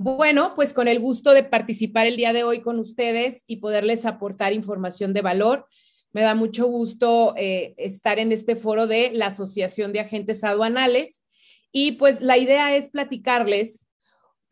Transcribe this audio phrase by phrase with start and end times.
[0.00, 4.06] Bueno, pues con el gusto de participar el día de hoy con ustedes y poderles
[4.06, 5.66] aportar información de valor.
[6.12, 11.24] Me da mucho gusto eh, estar en este foro de la Asociación de Agentes Aduanales
[11.72, 13.88] y pues la idea es platicarles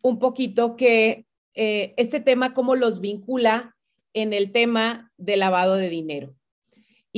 [0.02, 3.76] un poquito que eh, este tema, cómo los vincula
[4.14, 6.34] en el tema de lavado de dinero.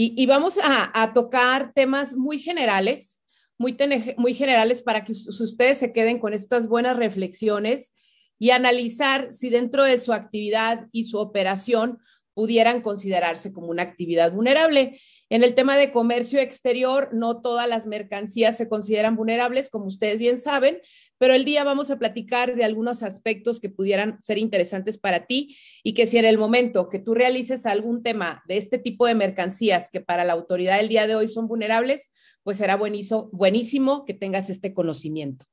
[0.00, 3.20] Y, vamos a, tocar temas muy generales,
[3.56, 3.76] muy,
[4.16, 7.92] muy generales para que ustedes se queden con estas buenas reflexiones
[8.38, 11.98] y analizar si dentro de su actividad y su operación
[12.38, 15.00] pudieran considerarse como una actividad vulnerable.
[15.28, 20.20] En el tema de comercio exterior, no todas las mercancías se consideran vulnerables, como ustedes
[20.20, 20.80] bien saben,
[21.18, 25.58] pero el día vamos a platicar de algunos aspectos que pudieran ser interesantes para ti
[25.82, 29.16] y que si en el momento que tú realices algún tema de este tipo de
[29.16, 32.12] mercancías que para la autoridad el día de hoy son vulnerables,
[32.44, 35.44] pues será buenísimo, buenísimo que tengas este conocimiento.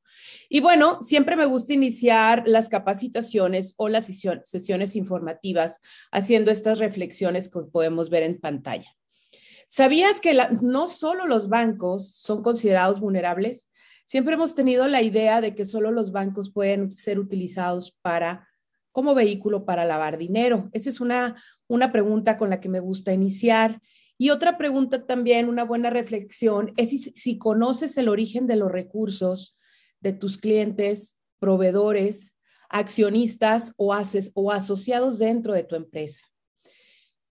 [0.49, 7.49] Y bueno, siempre me gusta iniciar las capacitaciones o las sesiones informativas haciendo estas reflexiones
[7.49, 8.95] que podemos ver en pantalla.
[9.67, 13.69] ¿Sabías que no solo los bancos son considerados vulnerables?
[14.05, 18.47] Siempre hemos tenido la idea de que solo los bancos pueden ser utilizados para
[18.91, 20.69] como vehículo para lavar dinero.
[20.71, 21.35] Esa es una,
[21.67, 23.81] una pregunta con la que me gusta iniciar.
[24.17, 29.54] Y otra pregunta también, una buena reflexión, es si conoces el origen de los recursos
[30.05, 32.35] de tus clientes, proveedores,
[32.69, 36.21] accionistas o, haces, o asociados dentro de tu empresa.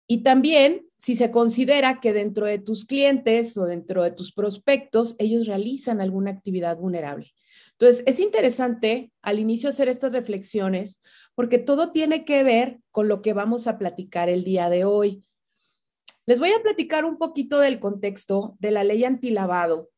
[0.08, 5.14] Y también si se considera que dentro de tus clientes o dentro de tus prospectos,
[5.18, 7.32] ellos realizan alguna actividad vulnerable.
[7.72, 11.00] Entonces, es interesante al inicio hacer estas reflexiones
[11.36, 15.22] porque todo tiene que ver con lo que vamos a platicar el día de hoy.
[16.24, 19.90] Les voy a platicar un poquito del contexto de la ley antilavado,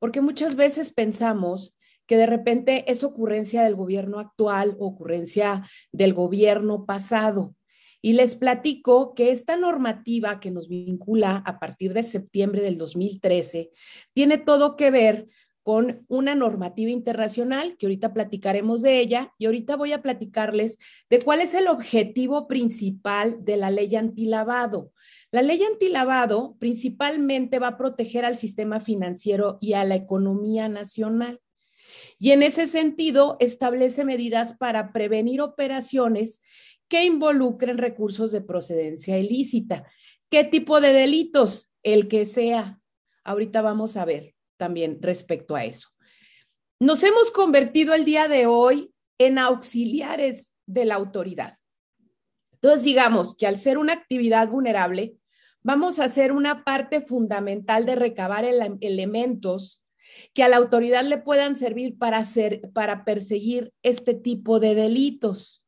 [0.00, 1.76] porque muchas veces pensamos
[2.08, 7.54] que de repente es ocurrencia del gobierno actual ocurrencia del gobierno pasado.
[8.00, 13.70] Y les platico que esta normativa que nos vincula a partir de septiembre del 2013
[14.14, 15.28] tiene todo que ver
[15.62, 20.78] con una normativa internacional, que ahorita platicaremos de ella, y ahorita voy a platicarles
[21.10, 24.92] de cuál es el objetivo principal de la ley antilavado.
[25.30, 31.38] La ley antilavado principalmente va a proteger al sistema financiero y a la economía nacional.
[32.18, 36.40] Y en ese sentido, establece medidas para prevenir operaciones
[36.88, 39.84] que involucren recursos de procedencia ilícita.
[40.30, 41.70] ¿Qué tipo de delitos?
[41.82, 42.80] El que sea.
[43.24, 45.88] Ahorita vamos a ver también respecto a eso.
[46.80, 51.58] Nos hemos convertido el día de hoy en auxiliares de la autoridad.
[52.52, 55.16] Entonces, digamos que al ser una actividad vulnerable,
[55.62, 59.84] vamos a ser una parte fundamental de recabar elementos
[60.34, 65.62] que a la autoridad le puedan servir para, hacer, para perseguir este tipo de delitos.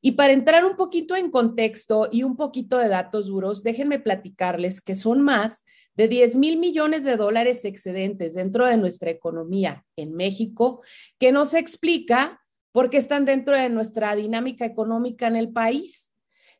[0.00, 4.80] Y para entrar un poquito en contexto y un poquito de datos duros, déjenme platicarles
[4.80, 5.64] que son más
[5.94, 10.82] de 10 mil millones de dólares excedentes dentro de nuestra economía en México,
[11.18, 12.40] que no se explica
[12.70, 16.07] por qué están dentro de nuestra dinámica económica en el país.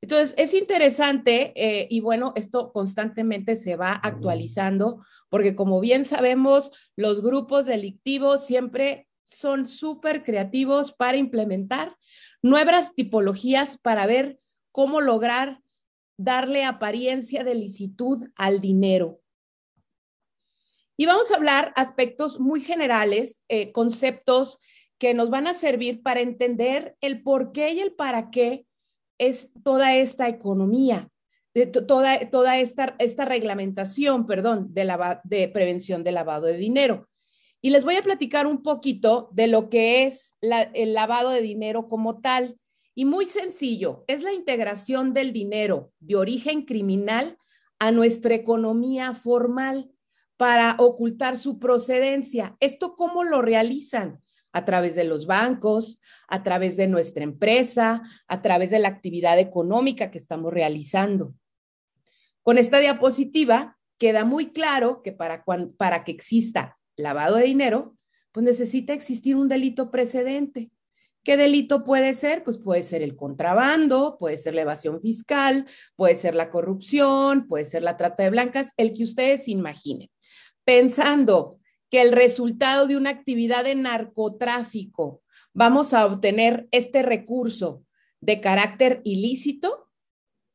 [0.00, 6.70] Entonces, es interesante eh, y bueno, esto constantemente se va actualizando porque como bien sabemos,
[6.96, 11.96] los grupos delictivos siempre son súper creativos para implementar
[12.42, 14.38] nuevas tipologías para ver
[14.72, 15.60] cómo lograr
[16.16, 19.20] darle apariencia de licitud al dinero.
[20.96, 24.58] Y vamos a hablar aspectos muy generales, eh, conceptos
[24.98, 28.66] que nos van a servir para entender el por qué y el para qué
[29.18, 31.10] es toda esta economía,
[31.54, 34.86] de toda, toda esta, esta reglamentación, perdón, de,
[35.24, 37.08] de prevención de lavado de dinero.
[37.60, 41.88] Y les voy a platicar un poquito de lo que es el lavado de dinero
[41.88, 42.56] como tal.
[42.94, 47.36] Y muy sencillo, es la integración del dinero de origen criminal
[47.78, 49.90] a nuestra economía formal
[50.36, 52.56] para ocultar su procedencia.
[52.60, 54.22] ¿Esto cómo lo realizan?
[54.52, 59.38] A través de los bancos, a través de nuestra empresa, a través de la actividad
[59.38, 61.34] económica que estamos realizando.
[62.42, 65.44] Con esta diapositiva queda muy claro que para,
[65.76, 67.96] para que exista lavado de dinero,
[68.32, 70.70] pues necesita existir un delito precedente.
[71.24, 72.42] ¿Qué delito puede ser?
[72.44, 75.66] Pues puede ser el contrabando, puede ser la evasión fiscal,
[75.96, 80.08] puede ser la corrupción, puede ser la trata de blancas, el que ustedes imaginen.
[80.64, 81.57] Pensando
[81.90, 87.84] que el resultado de una actividad de narcotráfico vamos a obtener este recurso
[88.20, 89.90] de carácter ilícito,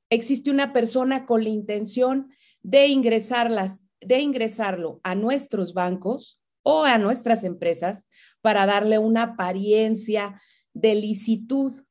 [0.09, 2.31] existe una persona con la intención
[2.61, 8.07] de ingresarlas, de ingresarlo a nuestros bancos o a nuestras empresas
[8.41, 10.39] para darle una apariencia
[10.73, 11.83] de licitud.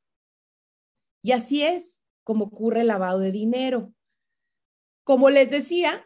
[1.22, 3.92] Y así es como ocurre el lavado de dinero.
[5.04, 6.04] Como les decía,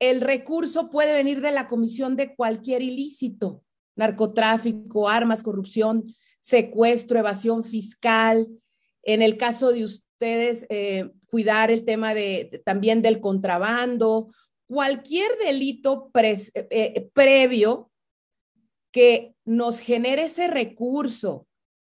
[0.00, 3.62] el recurso puede venir de la comisión de cualquier ilícito,
[3.96, 8.48] narcotráfico, armas, corrupción, secuestro, evasión fiscal.
[9.02, 14.32] En el caso de ustedes, eh, cuidar el tema de, también del contrabando,
[14.66, 17.90] cualquier delito eh, previo
[18.90, 21.46] que nos genere ese recurso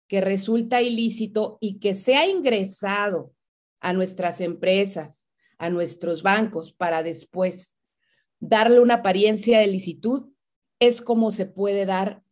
[0.08, 3.32] que resulta ilícito y que sea ingresado
[3.81, 5.26] a nuestras empresas,
[5.58, 7.75] a nuestros bancos, para después
[8.41, 10.29] darle una apariencia de licitud,
[10.79, 12.23] es como se puede dar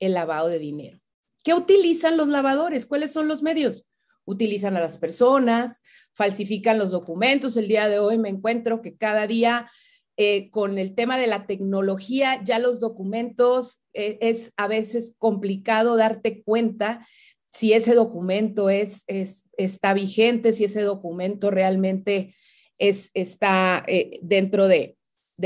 [0.00, 1.00] el lavado de dinero.
[1.44, 2.86] ¿Qué utilizan los lavadores?
[2.86, 3.86] ¿Cuáles son los medios?
[4.24, 5.80] Utilizan a las personas,
[6.12, 7.56] falsifican los documentos.
[7.56, 9.68] El día de hoy me encuentro que cada día
[10.16, 15.96] eh, con el tema de la tecnología, ya los documentos eh, es a veces complicado
[15.96, 17.06] darte cuenta
[17.48, 22.34] si ese documento es, está vigente, si ese documento realmente
[22.78, 24.96] es, está eh, dentro de,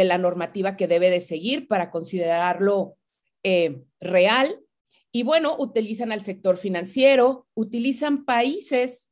[0.05, 2.97] la normativa que debe de seguir para considerarlo
[4.01, 4.61] real.
[5.13, 9.11] Y bueno, utilizan al sector financiero, utilizan países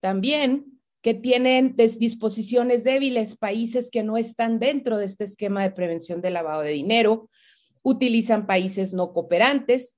[0.00, 6.20] también que tienen disposiciones débiles, países que no están dentro de este esquema de prevención
[6.20, 7.30] del lavado de dinero,
[7.82, 9.96] utilizan países no cooperantes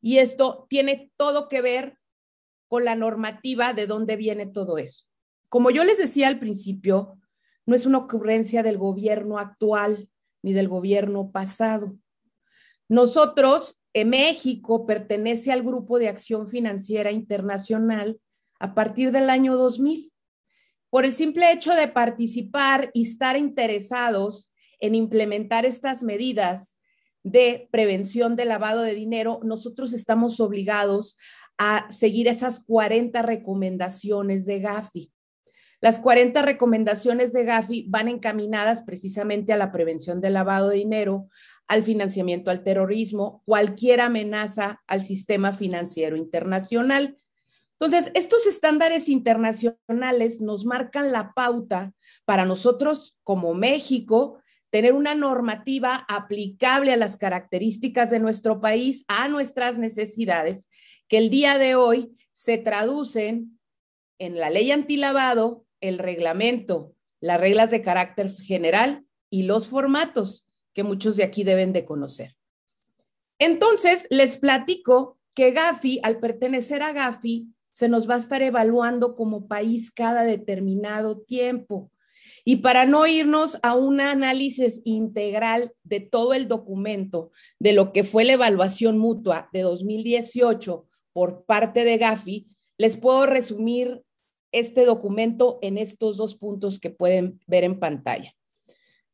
[0.00, 1.98] y esto tiene todo que ver
[2.66, 5.04] con la normativa de dónde viene todo eso.
[5.48, 7.17] Como yo les decía al principio,
[7.68, 10.08] no es una ocurrencia del gobierno actual
[10.42, 11.98] ni del gobierno pasado.
[12.88, 18.18] Nosotros, en México, pertenece al Grupo de Acción Financiera Internacional
[18.58, 20.10] a partir del año 2000
[20.88, 24.50] por el simple hecho de participar y estar interesados
[24.80, 26.78] en implementar estas medidas
[27.22, 31.18] de prevención de lavado de dinero, nosotros estamos obligados
[31.58, 35.12] a seguir esas 40 recomendaciones de Gafi.
[35.80, 41.28] Las 40 recomendaciones de Gafi van encaminadas precisamente a la prevención del lavado de dinero,
[41.68, 47.18] al financiamiento al terrorismo, cualquier amenaza al sistema financiero internacional.
[47.72, 51.92] Entonces, estos estándares internacionales nos marcan la pauta
[52.24, 54.38] para nosotros como México
[54.70, 60.68] tener una normativa aplicable a las características de nuestro país, a nuestras necesidades,
[61.06, 63.58] que el día de hoy se traducen
[64.18, 70.84] en la ley antilavado, el reglamento, las reglas de carácter general y los formatos que
[70.84, 72.36] muchos de aquí deben de conocer.
[73.38, 79.14] Entonces, les platico que Gafi, al pertenecer a Gafi, se nos va a estar evaluando
[79.14, 81.92] como país cada determinado tiempo.
[82.44, 87.30] Y para no irnos a un análisis integral de todo el documento,
[87.60, 93.26] de lo que fue la evaluación mutua de 2018 por parte de Gafi, les puedo
[93.26, 94.02] resumir
[94.52, 98.34] este documento en estos dos puntos que pueden ver en pantalla.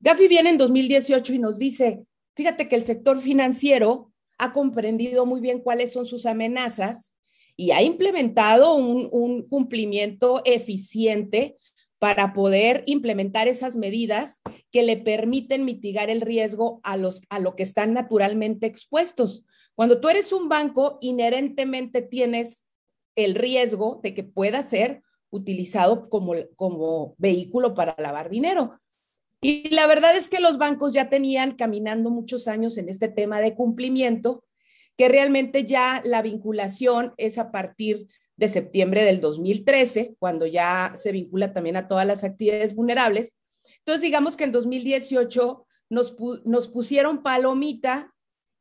[0.01, 2.05] Gafi viene en 2018 y nos dice,
[2.35, 7.15] fíjate que el sector financiero ha comprendido muy bien cuáles son sus amenazas
[7.57, 11.57] y ha implementado un, cumplimiento eficiente
[11.99, 17.55] para poder implementar esas medidas que le permiten mitigar el riesgo a, los, a lo
[17.55, 19.45] que están naturalmente expuestos.
[19.75, 22.67] Cuando tú eres un banco, inherentemente tienes
[23.17, 25.03] el riesgo de que pueda ser
[25.35, 28.81] utilizado como, como vehículo para lavar dinero.
[29.41, 33.41] Y la verdad es que los bancos ya tenían caminando muchos años en este tema
[33.41, 34.45] de cumplimiento
[34.97, 41.11] que realmente ya la vinculación es a partir de septiembre del 2013, cuando ya se
[41.11, 43.35] vincula también a todas las actividades vulnerables.
[43.79, 46.15] Entonces, digamos que en 2018 nos,
[46.45, 48.15] nos pusieron palomita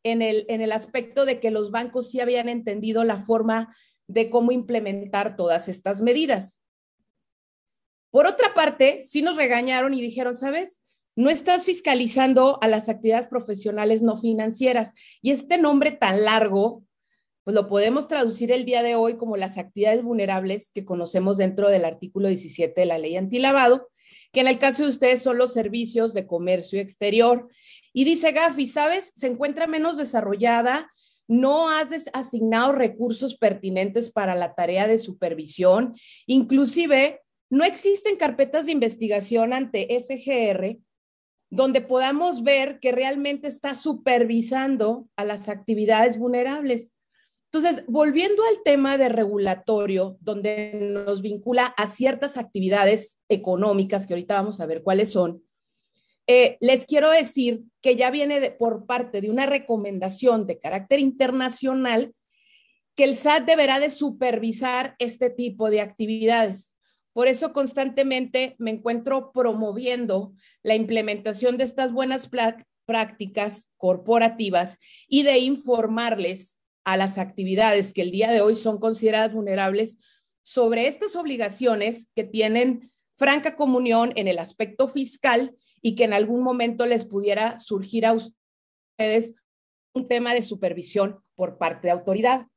[0.04, 3.76] en el, en el aspecto de que los bancos sí habían entendido la forma
[4.08, 6.60] de cómo implementar todas estas medidas.
[8.14, 10.84] Por otra parte, sí nos regañaron y dijeron, ¿sabes?
[11.16, 14.94] no estás fiscalizando a las actividades profesionales no financieras.
[15.22, 16.84] Y este nombre tan largo,
[17.44, 21.70] pues lo podemos traducir el día de hoy como las actividades vulnerables que conocemos dentro
[21.70, 23.90] del artículo 17 de la ley antilavado,
[24.32, 27.48] que en el caso de ustedes son los servicios de comercio exterior.
[27.94, 29.12] Y dice Gafi, ¿sabes?
[29.16, 30.92] Se encuentra menos desarrollada,
[31.28, 37.23] no has asignado recursos pertinentes para la tarea de supervisión, inclusive
[37.54, 40.80] no existen carpetas de investigación ante FGR
[41.52, 46.92] donde podamos ver que realmente está supervisando a las actividades vulnerables.
[47.52, 54.34] Entonces, volviendo al tema de regulatorio, donde nos vincula a ciertas actividades económicas, que ahorita
[54.34, 55.44] vamos a ver cuáles son,
[56.26, 62.16] eh, les quiero decir que ya viene por parte de una recomendación de carácter internacional
[62.96, 66.73] que el SAT deberá de supervisar este tipo de actividades.
[67.14, 72.30] Por eso constantemente me encuentro promoviendo la implementación de estas buenas
[72.86, 79.34] prácticas corporativas y de informarles a las actividades que el día de hoy son consideradas
[79.34, 79.98] vulnerables
[80.42, 86.44] sobre estas obligaciones que tienen franca comunión en el aspecto fiscal y que en algún
[86.44, 89.36] momento les pudiera surgir a ustedes
[89.94, 92.48] un tema de supervisión por parte de autoridad.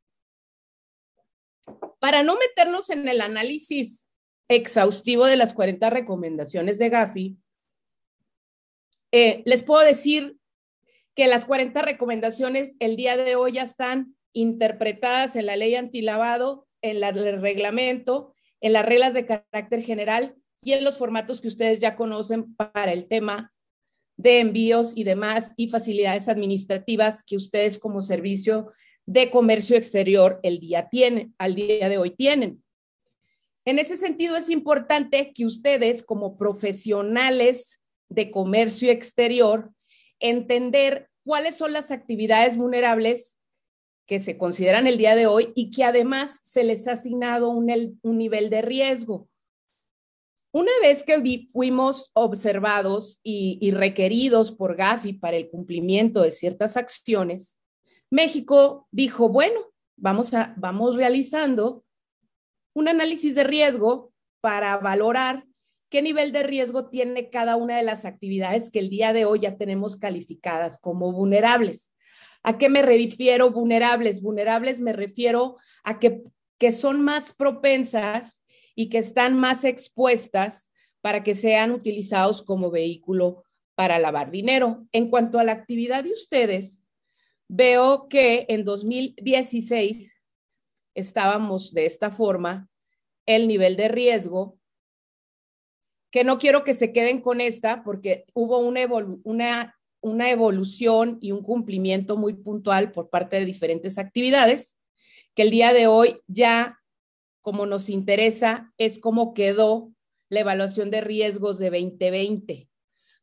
[1.98, 4.10] Para no meternos en el análisis
[4.48, 7.36] exhaustivo de las 40 recomendaciones de Gafi,
[9.12, 10.36] eh, les puedo decir
[11.14, 16.66] que las 40 recomendaciones el día de hoy ya están interpretadas en la ley antilavado,
[16.82, 21.80] en el reglamento, en las reglas de carácter general y en los formatos que ustedes
[21.80, 23.52] ya conocen para el tema
[24.18, 28.70] de envíos y demás y facilidades administrativas que ustedes como servicio
[29.06, 32.62] de comercio exterior el día tienen, al día de hoy tienen.
[33.66, 39.72] En ese sentido es importante que ustedes como profesionales de comercio exterior
[40.20, 43.38] entender cuáles son las actividades vulnerables
[44.06, 47.66] que se consideran el día de hoy y que además se les ha asignado un,
[48.04, 49.28] nivel de riesgo.
[50.52, 57.58] Una vez que fuimos observados y, requeridos por Gafi para el cumplimiento de ciertas acciones,
[58.10, 59.58] México dijo, bueno,
[59.96, 61.84] vamos, a, vamos realizando
[62.76, 65.46] un análisis de riesgo para valorar
[65.88, 69.40] qué nivel de riesgo tiene cada una de las actividades que el día de hoy
[69.40, 71.90] ya tenemos calificadas como vulnerables.
[72.42, 74.20] ¿A qué me refiero vulnerables?
[74.20, 76.22] Vulnerables me refiero a que,
[76.58, 83.44] que son más propensas y que están más expuestas para que sean utilizados como vehículo
[83.74, 84.86] para lavar dinero.
[84.92, 86.84] En cuanto a la actividad de ustedes,
[87.48, 90.20] veo que en 2016
[90.96, 92.68] estábamos de esta forma,
[93.26, 94.58] el nivel de riesgo,
[96.10, 98.80] que no quiero que se queden con esta porque hubo una,
[99.22, 104.78] una, una evolución y un cumplimiento muy puntual por parte de diferentes actividades,
[105.34, 106.80] que el día de hoy ya
[107.42, 109.92] como nos interesa es cómo quedó
[110.30, 112.68] la evaluación de riesgos de 2020.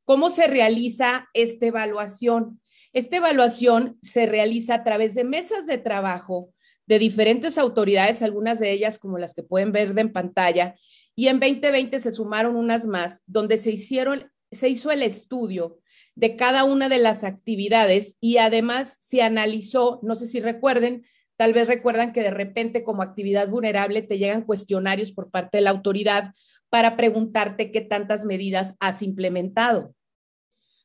[0.06, 2.62] ¿Cómo se realiza esta evaluación?
[2.94, 6.53] Esta evaluación se realiza a través de mesas de trabajo
[6.86, 10.76] de diferentes autoridades, algunas de ellas como las que pueden ver en pantalla,
[11.16, 15.80] y en 2020 se sumaron unas más, donde se hicieron, se hizo el estudio
[16.16, 21.04] de cada una de las actividades y además se analizó, no sé si recuerden,
[21.36, 25.62] Tal vez recuerdan que de repente como actividad vulnerable te llegan cuestionarios por parte de
[25.62, 26.34] la autoridad
[26.70, 29.96] para preguntarte qué tantas medidas has implementado.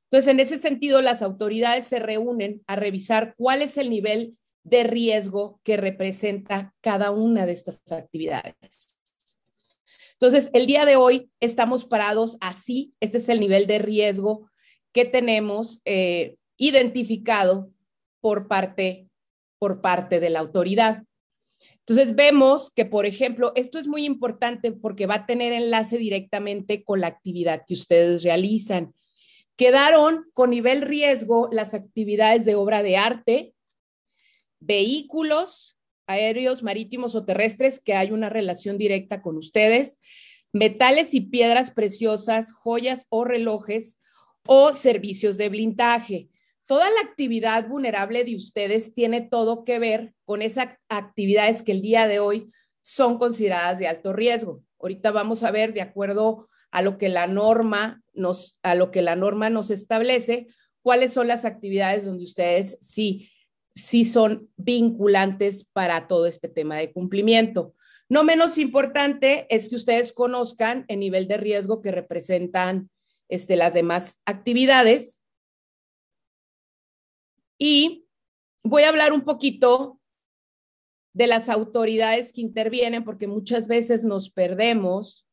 [0.05, 4.85] Entonces, en ese sentido, las autoridades se reúnen a revisar cuál es el nivel de
[4.85, 8.99] riesgo que representa cada una de estas actividades.
[10.13, 12.93] Entonces, el día de hoy estamos parados así.
[13.01, 14.51] Este es el nivel de riesgo
[14.93, 17.71] que tenemos eh, identificado
[18.21, 19.09] por parte
[19.59, 21.05] por parte de la autoridad.
[21.81, 26.85] Entonces vemos que, por ejemplo, esto es muy importante porque va a tener enlace directamente
[26.85, 28.95] con la actividad que ustedes realizan.
[29.57, 33.55] Quedaron con nivel riesgo las actividades de obra de arte,
[34.61, 39.99] vehículos aéreos, marítimos o terrestres, que hay una relación directa con ustedes,
[40.53, 43.99] metales y piedras preciosas, joyas o relojes
[44.47, 46.29] o servicios de blindaje
[46.69, 51.81] toda la actividad vulnerable de ustedes tiene todo que ver con esas actividades que el
[51.81, 52.51] día de hoy
[52.83, 54.63] son consideradas de alto riesgo.
[54.79, 59.01] Ahorita vamos a ver, de acuerdo a lo que la norma nos, a lo que
[59.01, 60.47] la norma nos establece,
[60.83, 63.31] cuáles son las actividades donde ustedes sí,
[63.79, 67.75] sí son vinculantes para todo este tema de cumplimiento.
[68.09, 72.91] No menos importante es que ustedes conozcan el nivel de riesgo que representan
[73.29, 75.23] este, las demás actividades
[77.59, 78.07] y
[78.65, 80.01] voy a hablar un poquito
[81.13, 85.27] de las autoridades que intervienen, porque muchas veces nos perdemos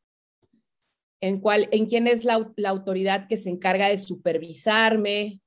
[1.20, 5.40] en, cuál, en quién es la, la autoridad que se encarga de supervisarme,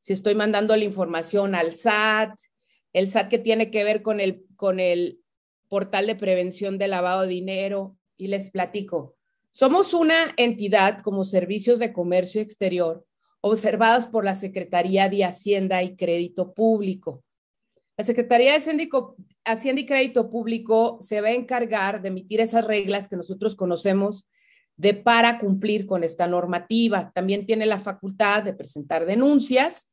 [0.00, 2.34] si estoy mandando la información al SAT,
[2.92, 5.20] el SAT que tiene que ver con el, con el
[5.68, 9.16] portal de prevención de lavado de dinero, y les platico.
[9.50, 13.04] Somos una entidad como servicios de comercio exterior
[13.40, 17.24] observadas por la Secretaría de Hacienda y Crédito Público.
[17.96, 18.58] La Secretaría de
[19.46, 24.28] Hacienda y Crédito Público se va a encargar de emitir esas reglas que nosotros conocemos
[24.76, 27.10] de para cumplir con esta normativa.
[27.14, 29.89] También tiene la facultad de presentar denuncias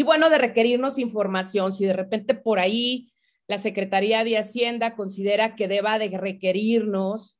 [0.00, 1.74] y bueno, de requerirnos información.
[1.74, 3.12] Si de repente por ahí
[3.46, 7.38] la Secretaría de Hacienda considera que deba de requerirnos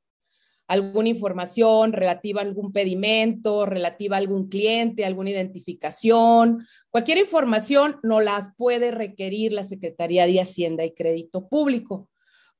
[0.69, 8.21] alguna información relativa a algún pedimento, relativa a algún cliente, alguna identificación, cualquier información no
[8.21, 12.11] la puede requerir la Secretaría de Hacienda y Crédito Público.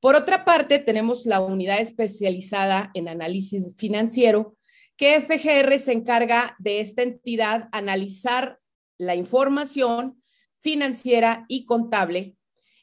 [0.01, 4.57] Por otra parte, tenemos la unidad especializada en análisis financiero,
[4.97, 8.60] que FGR se encarga de esta entidad analizar
[9.01, 10.23] la información
[10.59, 12.37] financiera y contable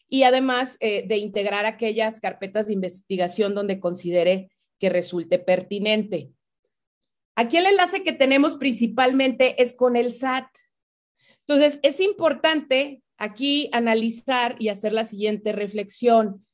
[0.09, 6.31] y además eh, de integrar aquellas carpetas de investigación donde considere que resulte pertinente.
[7.35, 10.47] Aquí el enlace que tenemos principalmente es con el SAT.
[11.45, 16.45] Entonces, es importante aquí analizar y hacer la siguiente reflexión.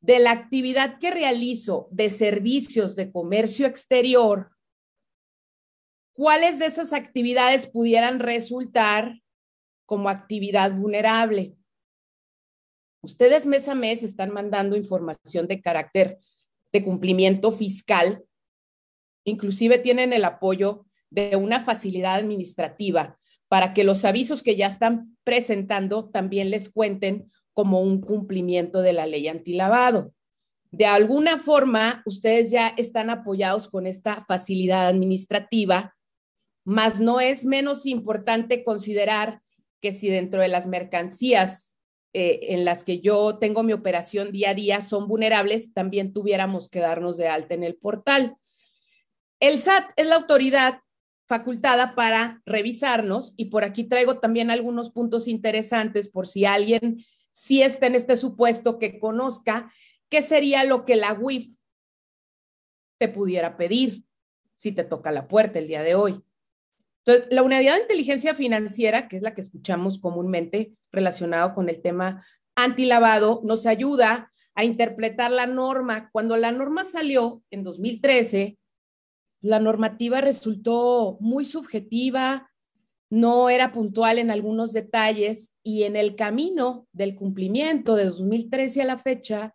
[0.00, 4.50] De la actividad que realizo de servicios de comercio exterior,
[6.22, 9.20] ¿cuáles de esas actividades pudieran resultar
[9.86, 11.56] como actividad vulnerable?
[13.00, 16.20] Ustedes mes a mes están mandando información de carácter
[16.70, 18.22] de cumplimiento fiscal,
[19.24, 25.18] inclusive tienen el apoyo de una facilidad administrativa para que los avisos que ya están
[25.24, 30.14] presentando también les cuenten como un cumplimiento de la ley antilavado.
[30.70, 35.96] De alguna forma, ustedes ya están apoyados con esta facilidad administrativa,
[36.64, 39.42] mas no es menos importante considerar
[39.80, 41.78] que si dentro de las mercancías
[42.12, 46.68] eh, en las que yo tengo mi operación día a día son vulnerables, también tuviéramos
[46.68, 48.36] que darnos de alta en el portal.
[49.40, 50.80] El SAT es la autoridad
[51.26, 57.02] facultada para revisarnos y por aquí traigo también algunos puntos interesantes por si alguien
[57.32, 59.72] sí está en este supuesto que conozca
[60.10, 61.56] qué sería lo que la WIF
[62.98, 64.04] te pudiera pedir
[64.54, 66.22] si te toca la puerta el día de hoy.
[67.04, 71.82] Entonces, la unidad de inteligencia financiera, que es la que escuchamos comúnmente relacionado con el
[71.82, 76.10] tema antilavado, nos ayuda a interpretar la norma.
[76.12, 78.58] Cuando la norma salió en 2013,
[79.40, 82.50] la normativa resultó muy subjetiva,
[83.10, 88.86] no era puntual en algunos detalles y en el camino del cumplimiento de 2013 a
[88.86, 89.54] la fecha,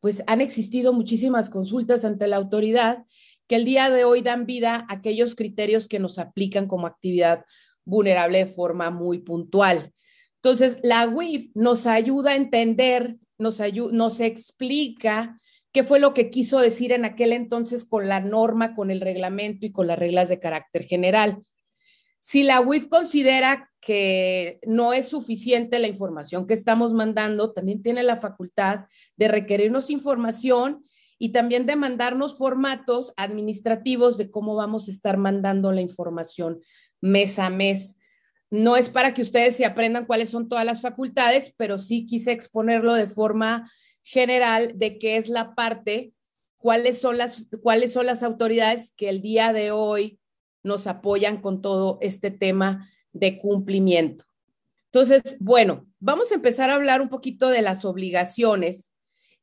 [0.00, 3.04] pues han existido muchísimas consultas ante la autoridad
[3.46, 7.44] que el día de hoy dan vida a aquellos criterios que nos aplican como actividad
[7.84, 9.92] vulnerable de forma muy puntual.
[10.36, 13.60] Entonces, la WIF nos ayuda a entender, nos,
[13.92, 15.40] nos explica
[15.72, 19.66] qué fue lo que quiso decir en aquel entonces con la norma, con el reglamento
[19.66, 21.42] y con las reglas de carácter general.
[22.18, 28.02] Si la WIF considera que no es suficiente la información que estamos mandando, también tiene
[28.02, 30.85] la facultad de requerirnos información
[31.18, 36.60] y también de mandarnos formatos administrativos de cómo vamos a estar mandando la información
[37.00, 37.96] mes a mes.
[38.50, 42.32] No es para que ustedes se aprendan cuáles son todas las facultades, pero sí quise
[42.32, 43.70] exponerlo de forma
[44.02, 46.12] general de qué es la parte,
[46.56, 50.20] cuáles son las, cuáles son las autoridades que el día de hoy
[50.62, 54.24] nos apoyan con todo este tema de cumplimiento.
[54.86, 58.92] Entonces, bueno, vamos a empezar a hablar un poquito de las obligaciones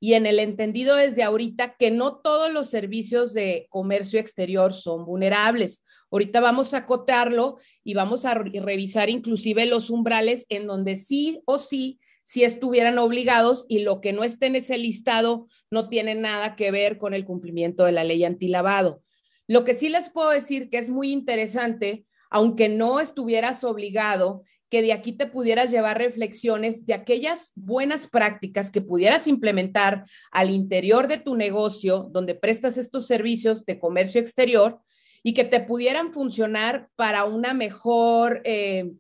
[0.04, 5.06] y en el entendido desde ahorita que no todos los servicios de comercio exterior son
[5.06, 5.82] vulnerables.
[6.12, 11.58] Ahorita vamos a acotarlo y vamos a revisar inclusive los umbrales en donde sí o
[11.58, 16.58] sí, si estuvieran obligados y lo que no esté en ese listado no tiene nada
[16.58, 19.02] que ver con el cumplimiento de la ley antilavado.
[19.48, 24.82] Lo que sí les puedo decir que es muy interesante, aunque no estuvieras obligado, que
[24.82, 31.08] de aquí te pudieras llevar reflexiones de aquellas buenas prácticas que pudieras implementar al interior
[31.08, 34.80] de tu negocio donde prestas estos servicios de comercio exterior
[35.22, 38.94] y que te pudieran funcionar para una mejor eh,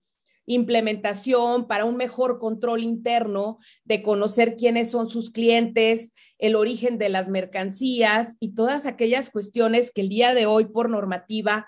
[0.45, 7.09] implementación, para un mejor control interno de conocer quiénes son sus clientes, el origen de
[7.09, 11.65] las mercancías y todas aquellas cuestiones que el día de hoy por normativa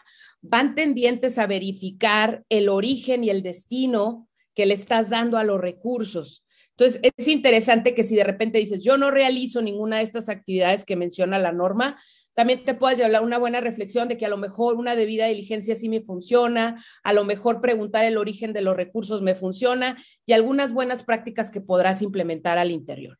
[0.49, 5.59] van tendientes a verificar el origen y el destino que le estás dando a los
[5.59, 6.45] recursos.
[6.77, 10.83] Entonces, es interesante que si de repente dices, yo no realizo ninguna de estas actividades
[10.83, 11.97] que menciona la norma,
[12.33, 15.75] también te puedas llevar una buena reflexión de que a lo mejor una debida diligencia
[15.77, 20.33] sí me funciona, a lo mejor preguntar el origen de los recursos me funciona y
[20.33, 23.17] algunas buenas prácticas que podrás implementar al interior.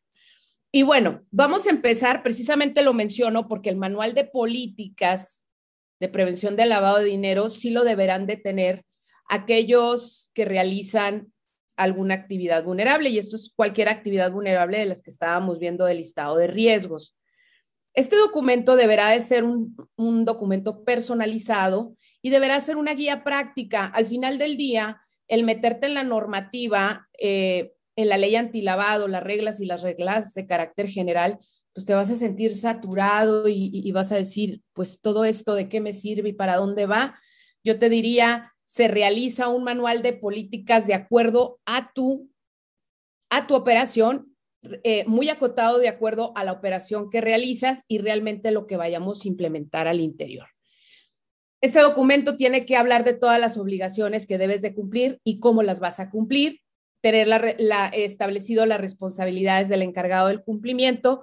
[0.70, 5.45] Y bueno, vamos a empezar, precisamente lo menciono porque el manual de políticas
[6.00, 8.84] de prevención del lavado de dinero sí lo deberán de tener
[9.28, 11.32] aquellos que realizan
[11.76, 15.98] alguna actividad vulnerable y esto es cualquier actividad vulnerable de las que estábamos viendo del
[15.98, 17.16] listado de riesgos.
[17.92, 19.74] Este documento deberá de ser un,
[20.24, 23.86] documento personalizado y deberá ser una guía práctica.
[23.86, 29.22] Al final del día, el meterte en la normativa, eh, en la ley antilavado, las
[29.22, 31.38] reglas y las reglas de carácter general,
[31.76, 35.82] pues te vas a sentir saturado y, vas a decir, pues todo esto de qué
[35.82, 37.18] me sirve y para dónde va.
[37.62, 42.30] Yo te diría, se realiza un manual de políticas de acuerdo a tu,
[43.28, 44.34] a tu operación,
[44.84, 49.22] eh, muy acotado de acuerdo a la operación que realizas y realmente lo que vayamos
[49.22, 50.48] a implementar al interior.
[51.60, 55.62] Este documento tiene que hablar de todas las obligaciones que debes de cumplir y cómo
[55.62, 56.62] las vas a cumplir,
[57.02, 57.28] tener
[57.92, 61.20] establecido las responsabilidades del encargado del cumplimiento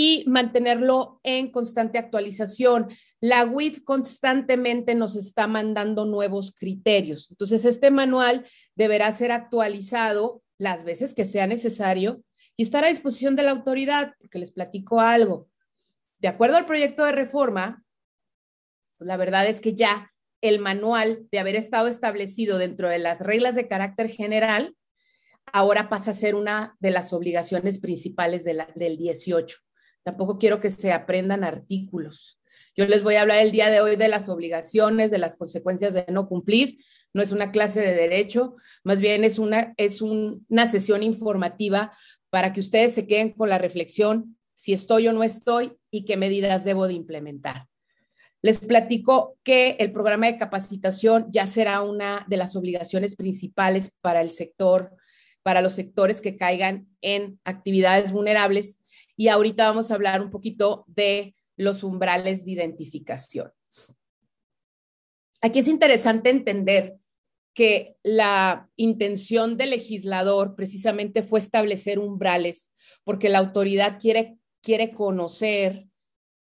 [0.00, 2.86] y mantenerlo en constante actualización.
[3.20, 7.32] La WIF constantemente nos está mandando nuevos criterios.
[7.32, 12.22] Entonces, este manual deberá ser actualizado las veces que sea necesario
[12.56, 15.48] y estar a disposición de la autoridad, porque les platico algo.
[16.20, 17.84] De acuerdo al proyecto de reforma,
[18.98, 23.20] pues la verdad es que ya el manual de haber estado establecido dentro de las
[23.20, 24.76] reglas de carácter general,
[25.52, 29.58] ahora pasa a ser una de las obligaciones principales del 18.
[30.08, 32.40] Tampoco quiero que se aprendan artículos.
[32.74, 35.92] Yo les voy a hablar el día de hoy de las obligaciones, de las consecuencias
[35.92, 36.78] de no cumplir.
[37.12, 41.92] No es una clase de derecho, más bien es una, es una sesión informativa
[42.30, 46.16] para que ustedes se queden con la reflexión si estoy o no estoy y qué
[46.16, 47.66] medidas debo de implementar.
[48.40, 54.22] Les platico que el programa de capacitación ya será una de las obligaciones principales para
[54.22, 54.90] el sector,
[55.42, 58.78] para los sectores que caigan en actividades vulnerables.
[59.18, 63.52] Y ahorita vamos a hablar un poquito de los umbrales de identificación.
[65.40, 66.98] Aquí es interesante entender
[67.52, 75.88] que la intención del legislador precisamente fue establecer umbrales, porque la autoridad quiere, quiere conocer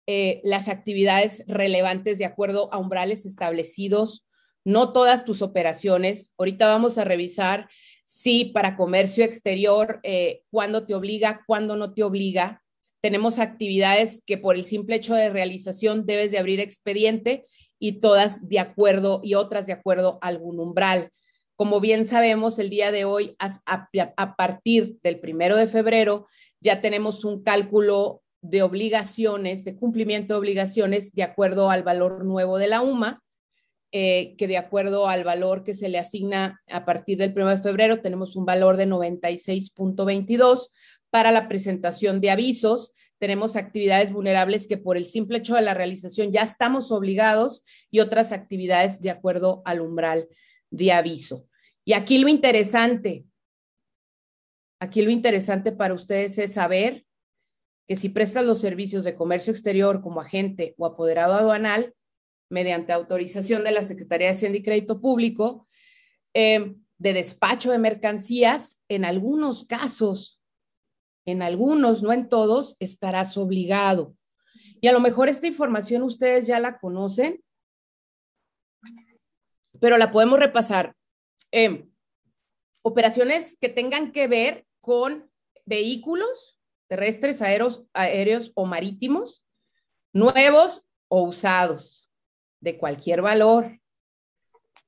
[0.07, 4.27] eh, las actividades relevantes de acuerdo a umbrales establecidos,
[4.65, 6.33] no todas tus operaciones.
[6.39, 7.69] Ahorita vamos a revisar
[8.05, 12.63] si para comercio exterior, eh, cuándo te obliga, cuándo no te obliga.
[13.03, 17.45] Tenemos actividades que por el simple hecho de realización debes de abrir expediente
[17.79, 21.11] y todas de acuerdo y otras de acuerdo a algún umbral.
[21.57, 26.27] Como bien sabemos, el día de hoy, a, partir del primero de febrero,
[26.61, 32.59] ya tenemos un cálculo de obligaciones, de cumplimiento de obligaciones de acuerdo al valor nuevo
[32.59, 33.23] de la UMA,
[33.97, 37.59] eh, que de acuerdo al valor que se le asigna a partir del 1 de
[37.59, 40.71] febrero, tenemos un valor de 96.22
[41.11, 42.93] para la presentación de avisos.
[43.21, 48.01] Tenemos actividades vulnerables que por el simple hecho de la realización ya estamos obligados y
[48.01, 50.27] otras actividades de acuerdo al umbral
[50.71, 51.47] de aviso.
[51.85, 53.25] Y aquí lo interesante,
[54.81, 57.07] aquí lo interesante para ustedes es saber
[57.87, 61.95] que si prestas los servicios de comercio exterior como agente o apoderado aduanal,
[62.55, 65.67] mediante autorización de la Secretaría de Hacienda y Crédito Público,
[66.35, 70.41] eh, de despacho de mercancías, en algunos casos,
[71.27, 74.15] en algunos, no en todos, estarás obligado.
[74.81, 77.43] Y a lo mejor esta información ustedes ya la conocen,
[79.81, 80.95] pero la podemos repasar.
[81.51, 81.89] Eh,
[82.83, 85.29] operaciones que tengan que ver con
[85.65, 89.45] vehículos terrestres, aéreos o marítimos,
[90.13, 92.04] nuevos o usados,
[92.65, 93.79] de cualquier valor.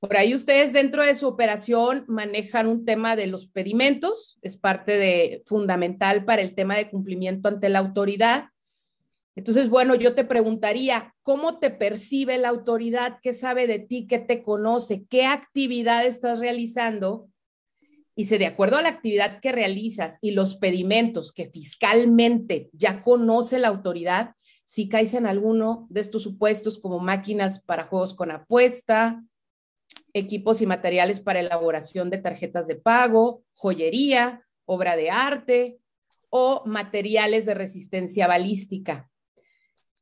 [0.01, 4.99] Por ahí ustedes dentro de su operación manejan un tema de los pedimentos, es parte
[4.99, 8.47] de fundamental para el tema de cumplimiento ante la autoridad.
[9.37, 13.19] Entonces, bueno, yo te preguntaría, ¿cómo te percibe la autoridad?
[13.23, 14.07] ¿Qué sabe de ti?
[14.07, 15.05] ¿Qué te conoce?
[15.09, 17.29] ¿Qué actividad estás realizando
[18.19, 23.03] y si de acuerdo a la actividad que realizas y los pedimentos que fiscalmente ya
[23.03, 24.33] conoce la autoridad,
[24.67, 29.25] si caes en alguno de estos supuestos como máquinas para juegos con apuesta,
[30.13, 35.79] equipos y materiales para elaboración de tarjetas de pago, joyería, obra de arte
[36.31, 39.09] o materiales de resistencia balística.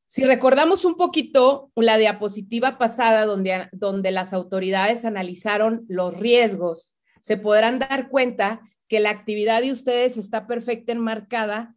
[0.06, 7.36] Si recordamos un poquito la diapositiva pasada donde, donde las autoridades analizaron los riesgos se
[7.36, 11.74] podrán dar cuenta que la actividad de ustedes está perfecta enmarcada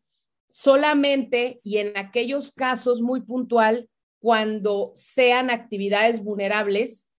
[0.50, 7.12] solamente y en aquellos casos muy puntual cuando sean actividades vulnerables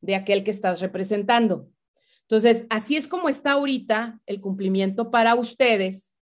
[0.00, 1.68] de aquel que estás representando.
[2.22, 6.14] Entonces, así es como está ahorita el cumplimiento para ustedes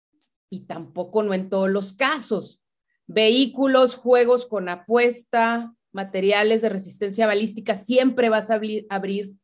[0.49, 2.61] y tampoco no en todos los casos.
[3.07, 9.35] Vehículos, juegos con apuesta, materiales de resistencia balística, siempre vas a abrir, abrir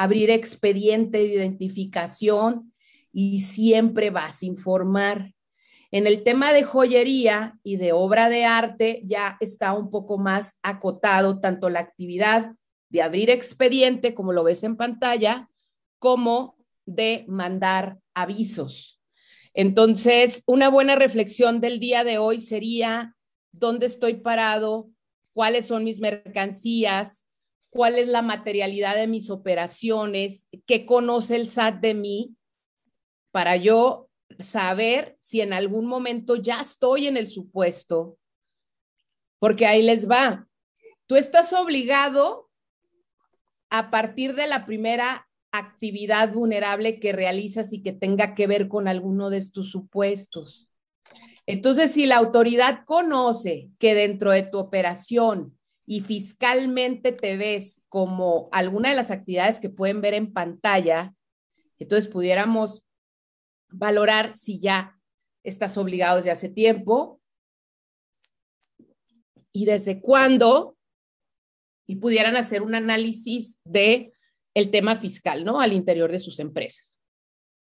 [0.00, 2.72] abrir expediente de identificación
[3.12, 5.34] y siempre vas a informar.
[5.92, 10.56] En el tema de joyería y de obra de arte ya está un poco más
[10.62, 12.52] acotado tanto la actividad
[12.90, 15.48] de abrir expediente, como lo ves en pantalla,
[15.98, 19.00] como de mandar avisos.
[19.52, 23.16] Entonces, una buena reflexión del día de hoy sería,
[23.52, 24.90] ¿dónde estoy parado?
[25.32, 27.26] ¿Cuáles son mis mercancías?
[27.70, 30.46] ¿Cuál es la materialidad de mis operaciones?
[30.66, 32.36] ¿Qué conoce el SAT de mí?
[33.32, 38.18] Para yo saber si en algún momento ya estoy en el supuesto,
[39.38, 40.46] porque ahí les va.
[41.06, 42.50] Tú estás obligado
[43.70, 48.88] a partir de la primera actividad vulnerable que realizas y que tenga que ver con
[48.88, 50.68] alguno de estos supuestos.
[51.46, 58.48] Entonces, si la autoridad conoce que dentro de tu operación y fiscalmente te ves como
[58.52, 61.14] alguna de las actividades que pueden ver en pantalla,
[61.78, 62.84] entonces pudiéramos
[63.72, 64.98] valorar si ya
[65.42, 67.20] estás obligado desde hace tiempo
[69.52, 70.76] y desde cuándo
[71.86, 74.12] y pudieran hacer un análisis de
[74.54, 75.60] el tema fiscal, ¿no?
[75.60, 77.00] Al interior de sus empresas.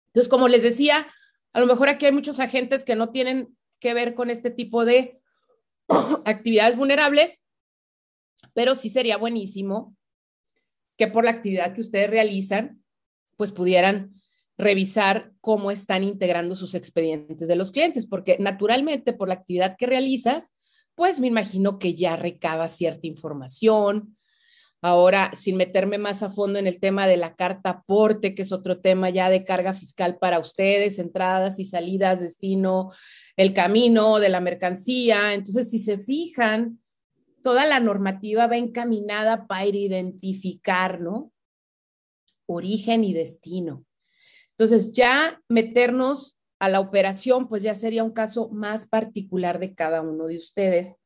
[0.06, 1.08] Entonces, como les decía,
[1.52, 4.84] a lo mejor aquí hay muchos agentes que no tienen que ver con este tipo
[4.84, 5.20] de
[6.24, 7.42] actividades vulnerables,
[8.52, 9.96] pero sí sería buenísimo
[10.96, 12.84] que por la actividad que ustedes realizan,
[13.36, 14.14] pues pudieran
[14.56, 19.86] revisar cómo están integrando sus expedientes de los clientes, porque naturalmente por la actividad que
[19.86, 20.52] realizas,
[20.94, 24.16] pues me imagino que ya recaba cierta información.
[24.80, 28.52] Ahora, sin meterme más a fondo en el tema de la carta aporte, que es
[28.52, 32.90] otro tema ya de carga fiscal para ustedes, entradas y salidas, destino,
[33.36, 35.32] el camino de la mercancía.
[35.32, 36.80] Entonces, si se fijan,
[37.42, 41.00] toda la normativa va encaminada para identificar.
[42.46, 43.86] Origen y destino.
[44.56, 50.00] Entonces, ya meternos a la operación, pues ya sería un caso más particular de cada
[50.02, 50.96] uno de ustedes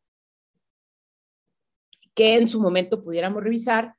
[2.14, 3.94] que en su momento pudiéramos revisar,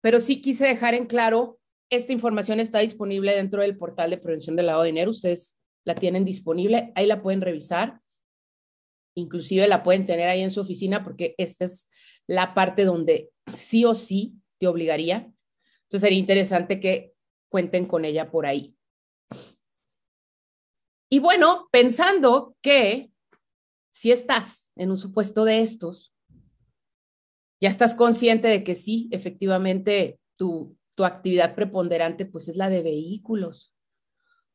[0.00, 1.58] pero sí quise dejar en claro,
[1.90, 5.96] esta información está disponible dentro del portal de prevención del lavado de dinero, ustedes la
[5.96, 8.00] tienen disponible, ahí la pueden revisar,
[9.16, 11.88] inclusive la pueden tener ahí en su oficina porque esta es
[12.28, 15.32] la parte donde sí o sí te obligaría.
[15.82, 17.12] Entonces sería interesante que
[17.48, 18.76] cuenten con ella por ahí.
[21.10, 23.10] Y bueno, pensando que
[23.90, 26.12] si estás en un supuesto de estos,
[27.60, 32.82] ya estás consciente de que sí, efectivamente, tu, tu actividad preponderante pues es la de
[32.82, 33.74] vehículos,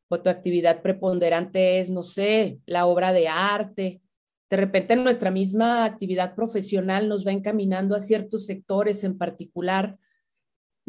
[0.09, 4.01] o tu actividad preponderante es, no sé, la obra de arte.
[4.49, 9.97] De repente nuestra misma actividad profesional nos va encaminando a ciertos sectores en particular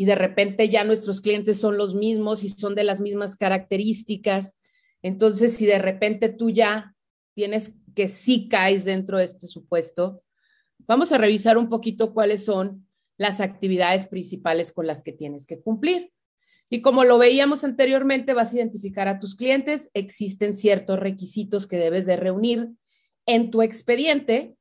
[0.01, 4.57] y de repente ya nuestros clientes son los mismos y son de las mismas características.
[5.03, 6.97] Entonces, si de repente tú ya
[7.35, 10.23] tienes que sí caes dentro de este supuesto,
[10.79, 15.61] vamos a revisar un poquito cuáles son las actividades principales con las que tienes que
[15.61, 16.11] cumplir.
[16.71, 21.77] Y como lo veíamos anteriormente, vas a identificar a tus clientes, existen ciertos requisitos que
[21.77, 22.71] debes de reunir
[23.27, 24.55] en tu expediente.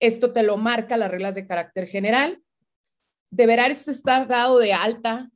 [0.00, 2.42] Esto te lo marca las reglas de carácter general.
[3.32, 5.30] Deberás estar dado de alta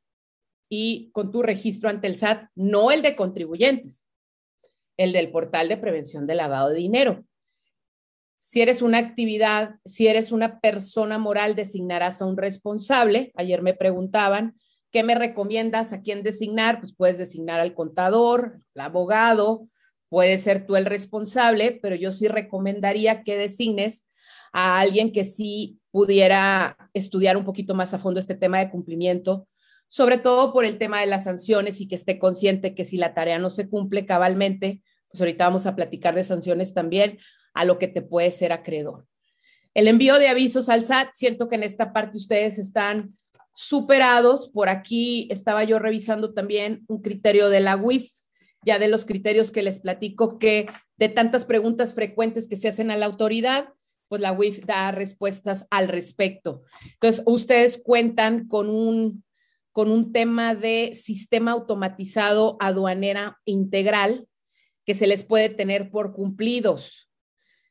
[0.68, 4.06] y con tu registro ante el SAT, no el de contribuyentes
[4.96, 7.24] el del portal de prevención de lavado de dinero.
[8.38, 13.32] Si eres una actividad, si eres una persona moral, designarás a un responsable.
[13.34, 14.56] Ayer me preguntaban,
[14.92, 16.78] ¿qué me recomiendas a quién designar?
[16.78, 19.68] Pues puedes designar al contador, al abogado,
[20.08, 24.06] puede ser tú el responsable, pero yo sí recomendaría que designes
[24.52, 29.48] a alguien que sí pudiera estudiar un poquito más a fondo este tema de cumplimiento,
[29.88, 33.14] sobre todo por el tema de las sanciones y que esté consciente que si la
[33.14, 37.18] tarea no se cumple cabalmente, pues ahorita vamos a platicar de sanciones también
[37.54, 39.06] a lo que te puede ser acreedor.
[39.74, 43.16] El envío de avisos al SAT, siento que en esta parte ustedes están
[43.54, 44.48] superados.
[44.48, 48.10] Por aquí estaba yo revisando también un criterio de la UIF,
[48.64, 52.90] ya de los criterios que les platico que de tantas preguntas frecuentes que se hacen
[52.90, 53.68] a la autoridad,
[54.08, 56.62] pues la UIF da respuestas al respecto.
[56.94, 59.24] Entonces, ustedes cuentan con un
[59.76, 64.26] con un tema de sistema automatizado aduanera integral
[64.86, 67.10] que se les puede tener por cumplidos.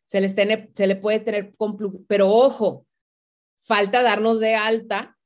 [0.05, 1.55] Se les tiene, se le puede tener,
[2.07, 2.85] pero ojo,
[3.59, 5.17] falta darnos de alta,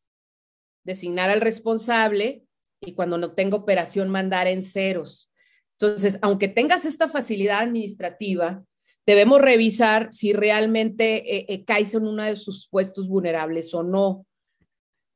[0.85, 2.45] designar al responsable
[2.79, 5.29] y cuando no tenga operación mandar en ceros.
[5.77, 8.63] Entonces, aunque tengas esta facilidad administrativa,
[9.09, 14.27] debemos revisar si realmente eh, eh, caes en uno de sus puestos vulnerables o no.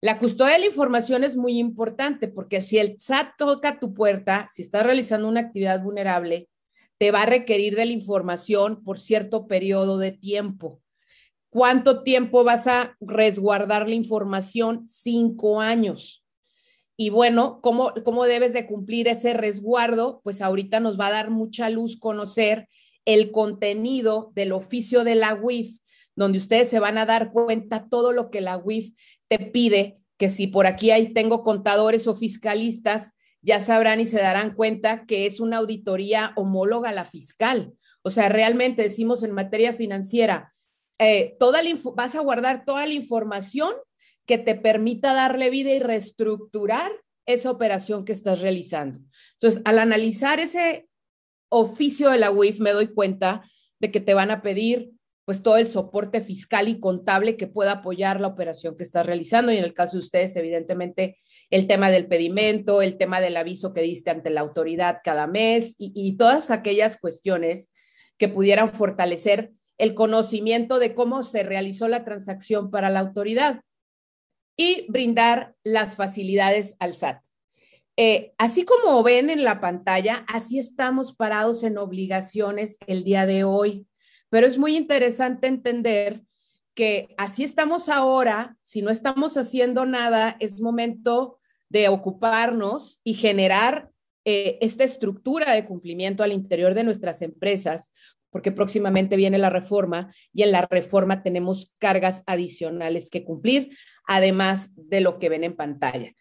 [0.01, 4.47] La custodia de la información es muy importante porque si el SAT toca tu puerta,
[4.51, 6.49] si estás realizando una actividad vulnerable,
[6.97, 10.81] te va a requerir de la información por cierto periodo de tiempo.
[11.51, 14.87] ¿Cuánto tiempo vas a resguardar la información?
[14.87, 16.25] Cinco años.
[16.97, 20.19] Y bueno, ¿cómo, ¿cómo debes de cumplir ese resguardo?
[20.23, 22.67] Pues ahorita nos va a dar mucha luz conocer
[23.05, 25.79] el contenido del oficio de la UIF,
[26.15, 28.93] donde ustedes se van a dar cuenta todo lo que la UIF
[29.27, 34.19] te pide, que si por aquí ahí tengo contadores o fiscalistas, ya sabrán y se
[34.19, 37.73] darán cuenta que es una auditoría homóloga a la fiscal.
[38.01, 40.53] O sea, realmente decimos en materia financiera,
[40.99, 41.61] eh, toda
[41.95, 43.73] vas a guardar toda la información
[44.25, 46.91] que te permita darle vida y reestructurar
[47.25, 48.99] esa operación que estás realizando.
[49.33, 50.87] Entonces, al analizar ese
[51.53, 53.43] oficio de la UIF, me doy cuenta
[53.79, 54.91] de que te van a pedir
[55.25, 59.51] pues todo el soporte fiscal y contable que pueda apoyar la operación que estás realizando
[59.51, 61.17] y en el caso de ustedes, evidentemente,
[61.49, 65.75] el tema del pedimento, el tema del aviso que diste ante la autoridad cada mes
[65.77, 67.69] y, y todas aquellas cuestiones
[68.17, 73.61] que pudieran fortalecer el conocimiento de cómo se realizó la transacción para la autoridad
[74.57, 77.23] y brindar las facilidades al SAT.
[77.95, 83.43] Eh, así como ven en la pantalla, así estamos parados en obligaciones el día de
[83.43, 83.85] hoy,
[84.29, 86.23] pero es muy interesante entender
[86.73, 93.91] que así estamos ahora, si no estamos haciendo nada, es momento de ocuparnos y generar
[94.25, 97.91] eh, esta estructura de cumplimiento al interior de nuestras empresas,
[98.31, 103.77] porque próximamente viene la reforma y en la reforma tenemos cargas adicionales que cumplir,
[104.07, 106.11] además de lo que ven en pantalla.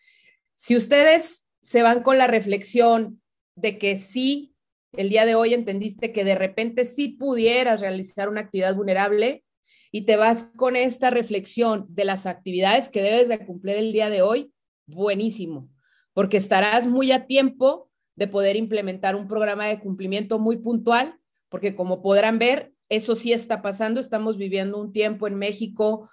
[0.54, 3.22] Si ustedes se van con la reflexión
[3.56, 4.54] de que sí,
[4.92, 9.44] el día de hoy entendiste que de repente sí pudieras realizar una actividad vulnerable
[9.90, 14.10] y te vas con esta reflexión de las actividades que debes de cumplir el día
[14.10, 14.52] de hoy,
[14.86, 15.70] buenísimo,
[16.12, 21.18] porque estarás muy a tiempo de poder implementar un programa de cumplimiento muy puntual
[21.52, 24.00] porque como podrán ver, eso sí está pasando.
[24.00, 26.08] Estamos viviendo un tiempo en México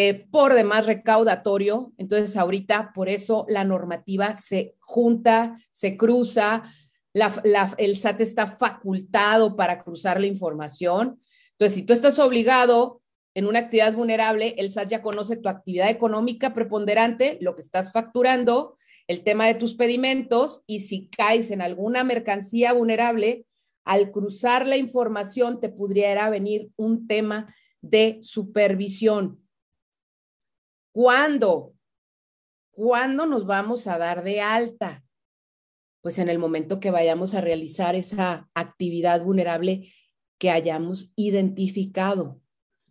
[0.00, 1.92] eh, por demás recaudatorio.
[1.98, 6.62] Entonces, ahorita por eso la normativa se junta, se cruza,
[7.12, 11.20] el SAT está facultado para cruzar la información.
[11.50, 13.02] Entonces, si tú estás obligado
[13.34, 17.90] en una actividad vulnerable, el SAT ya conoce tu actividad económica preponderante, lo que estás
[17.90, 18.76] facturando,
[19.08, 23.46] el tema de tus pedimentos y si caes en alguna mercancía vulnerable,
[23.84, 29.40] al cruzar la información te pudiera venir un tema de supervisión.
[30.98, 31.74] ¿Cuándo?
[32.72, 35.04] ¿Cuándo nos vamos a dar de alta?
[36.00, 39.92] Pues en el momento que vayamos a realizar esa actividad vulnerable
[40.38, 42.40] que hayamos identificado,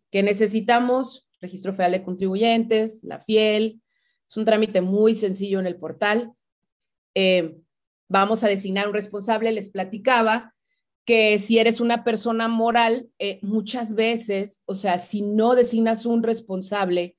[0.10, 3.82] que necesitamos registro federal de contribuyentes, la FIEL,
[4.26, 6.32] es un trámite muy sencillo en el portal.
[7.14, 7.58] Eh,
[8.08, 10.56] vamos a designar un responsable, les platicaba,
[11.04, 16.24] que si eres una persona moral, eh, muchas veces, o sea, si no designas un
[16.24, 17.17] responsable,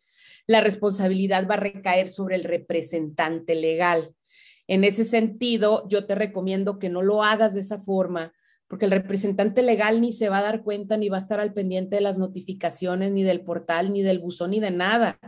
[0.49, 4.15] la responsabilidad va a recaer sobre el representante legal.
[4.67, 8.33] En ese sentido, yo te recomiendo que no lo hagas de esa forma,
[8.67, 11.53] porque el representante legal ni se va a dar cuenta, ni va a estar al
[11.53, 15.19] pendiente de las notificaciones, ni del portal, ni del buzón, ni de nada.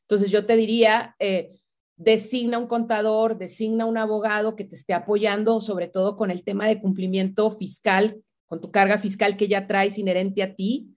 [0.00, 1.52] Entonces, yo te diría, eh,
[1.96, 6.66] designa un contador, designa un abogado que te esté apoyando, sobre todo con el tema
[6.66, 10.94] de cumplimiento fiscal, con tu carga fiscal que ya traes inherente a ti,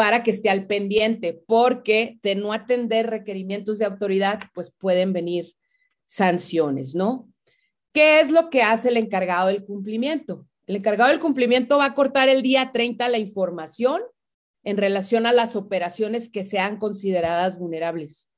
[0.00, 5.54] para que esté al pendiente, porque de no atender requerimientos de autoridad, pues pueden venir
[6.06, 7.28] sanciones, ¿no?
[7.92, 10.46] ¿Qué es lo que hace el encargado del cumplimiento?
[10.66, 14.00] El encargado del cumplimiento va a cortar el día 30 la información
[14.62, 18.30] en relación a las operaciones que sean consideradas vulnerables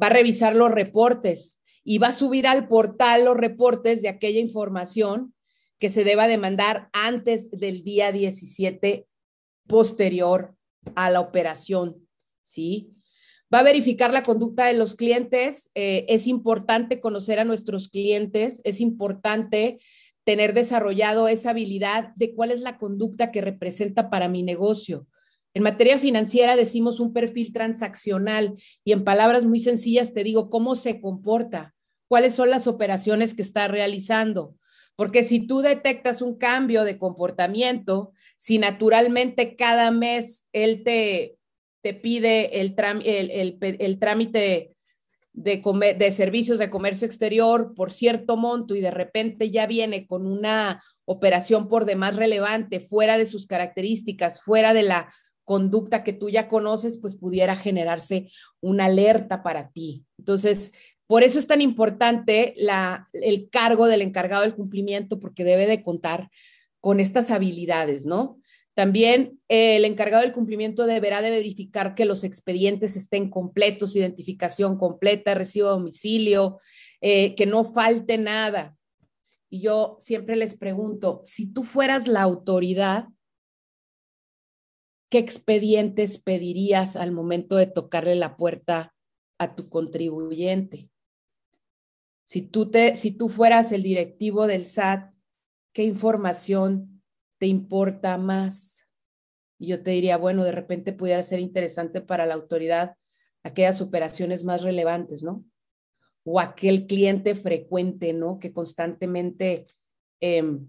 [0.00, 4.40] va a revisar los reportes y va a subir al portal los reportes de aquella
[4.40, 5.34] información
[5.78, 9.06] que se deba demandar antes del día 17
[9.68, 10.55] posterior
[10.94, 11.96] a la operación,
[12.42, 12.92] ¿sí?
[13.52, 15.70] Va a verificar la conducta de los clientes.
[15.74, 19.78] Eh, es importante conocer a nuestros clientes, es importante
[20.24, 25.06] tener desarrollado esa habilidad de cuál es la conducta que representa para mi negocio.
[25.54, 30.74] En materia financiera decimos un perfil transaccional y en palabras muy sencillas te digo cómo
[30.74, 31.74] se comporta,
[32.08, 34.56] cuáles son las operaciones que está realizando.
[34.96, 41.36] Porque si tú detectas un cambio de comportamiento, si naturalmente cada mes él te,
[41.82, 44.74] te pide el, trámite
[45.32, 50.26] de, de servicios de comercio exterior por cierto monto y de repente ya viene con
[50.26, 55.12] una operación por demás relevante, fuera de sus características, fuera de la
[55.44, 58.28] conducta que tú ya conoces, pues pudiera generarse
[58.60, 60.04] una alerta para ti.
[60.18, 60.72] Entonces,
[61.06, 62.54] por eso es tan importante
[63.12, 66.30] el cargo del encargado del cumplimiento, porque debe de contar
[66.80, 68.40] con estas habilidades, ¿no?
[68.74, 74.76] También eh, el encargado del cumplimiento deberá de verificar que los expedientes estén completos, identificación
[74.76, 76.58] completa, recibo de domicilio,
[77.00, 78.76] eh, que no falte nada.
[79.48, 83.08] Y yo siempre les pregunto, si tú fueras la autoridad,
[85.08, 88.94] ¿qué expedientes pedirías al momento de tocarle la puerta
[89.38, 90.90] a tu contribuyente?
[92.26, 95.14] Si tú, te, si tú fueras el directivo del SAT,
[95.72, 97.02] ¿qué información
[97.38, 98.90] te importa más?
[99.60, 102.96] Y yo te diría, bueno, de repente pudiera ser interesante para la autoridad
[103.44, 105.44] aquellas operaciones más relevantes, ¿no?
[106.24, 108.40] O aquel cliente frecuente, ¿no?
[108.40, 109.66] Que constantemente
[110.20, 110.66] em,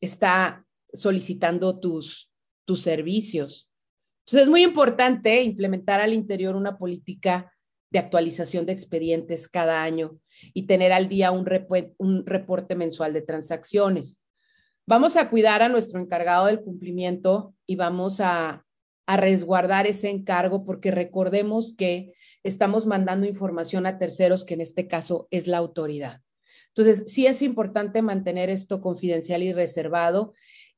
[0.00, 2.30] está solicitando tus,
[2.64, 3.68] tus servicios.
[4.20, 7.52] Entonces es muy importante implementar al interior una política
[7.94, 10.18] de actualización de expedientes cada año
[10.52, 14.20] y tener al día un, reporte mensual de transacciones.
[14.84, 18.66] Vamos a cuidar a nuestro encargado del cumplimiento y vamos a,
[19.06, 24.88] a resguardar ese encargo porque recordemos que estamos mandando información a terceros, que en este
[24.88, 26.20] caso es la autoridad.
[26.70, 30.34] Entonces, sí es importante mantener esto confidencial y reservado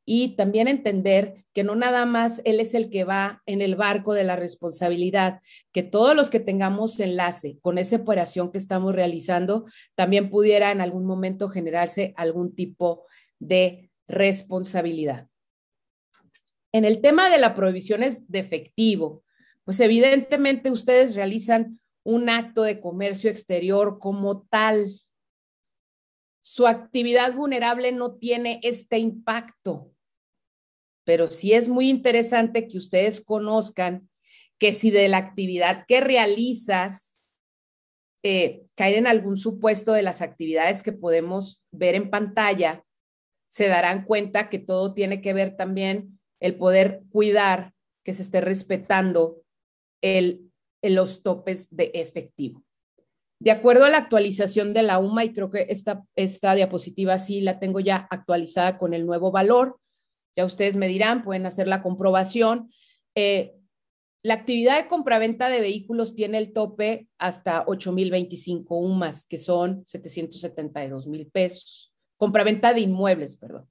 [0.09, 4.15] y también entender que no nada más él es el que va en el barco
[4.15, 5.43] de la responsabilidad,
[5.73, 10.81] que todos los que tengamos enlace con esa operación que estamos realizando, también pudiera en
[10.81, 13.05] algún momento generarse algún tipo
[13.41, 15.29] de responsabilidad.
[16.71, 19.25] En el tema de la prohibición de efectivo,
[19.65, 24.87] pues evidentemente ustedes realizan un acto de comercio exterior como tal.
[26.43, 29.96] Su actividad vulnerable no tiene este impacto
[31.07, 34.11] pero sí es muy interesante que ustedes conozcan
[34.59, 37.21] que si de la actividad que realizas
[38.25, 42.85] eh, caer en algún supuesto de las actividades que podemos ver en pantalla,
[43.47, 47.73] se darán cuenta que todo tiene que ver también el poder cuidar
[48.05, 49.43] que se esté respetando
[50.03, 50.51] el,
[50.83, 52.65] los topes de efectivo.
[53.39, 57.43] De acuerdo a la actualización de la UMA, y creo que esta, esta diapositiva sí
[57.43, 59.79] la tengo ya actualizada con el nuevo valor,
[60.37, 62.71] ya ustedes me dirán, pueden hacer la comprobación.
[63.15, 63.55] Eh,
[64.23, 71.07] la actividad de compraventa de vehículos tiene el tope hasta 8,025 UMAS, que son 772
[71.07, 71.93] mil pesos.
[72.17, 73.69] Compraventa de inmuebles, perdón.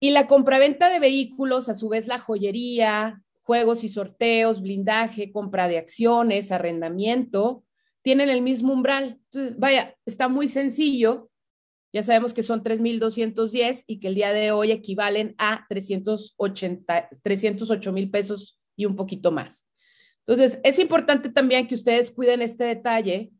[0.00, 5.66] Y la compraventa de vehículos, a su vez, la joyería, juegos y sorteos, blindaje, compra
[5.66, 7.64] de acciones, arrendamiento,
[8.02, 9.20] tienen el mismo umbral.
[9.24, 11.27] Entonces, vaya, está muy sencillo
[11.92, 17.92] ya sabemos que son 3.210 y que el día de hoy equivalen a 380, 308
[17.92, 19.66] mil pesos y un poquito más.
[20.26, 23.32] Entonces, es importante también que ustedes cuiden este detalle,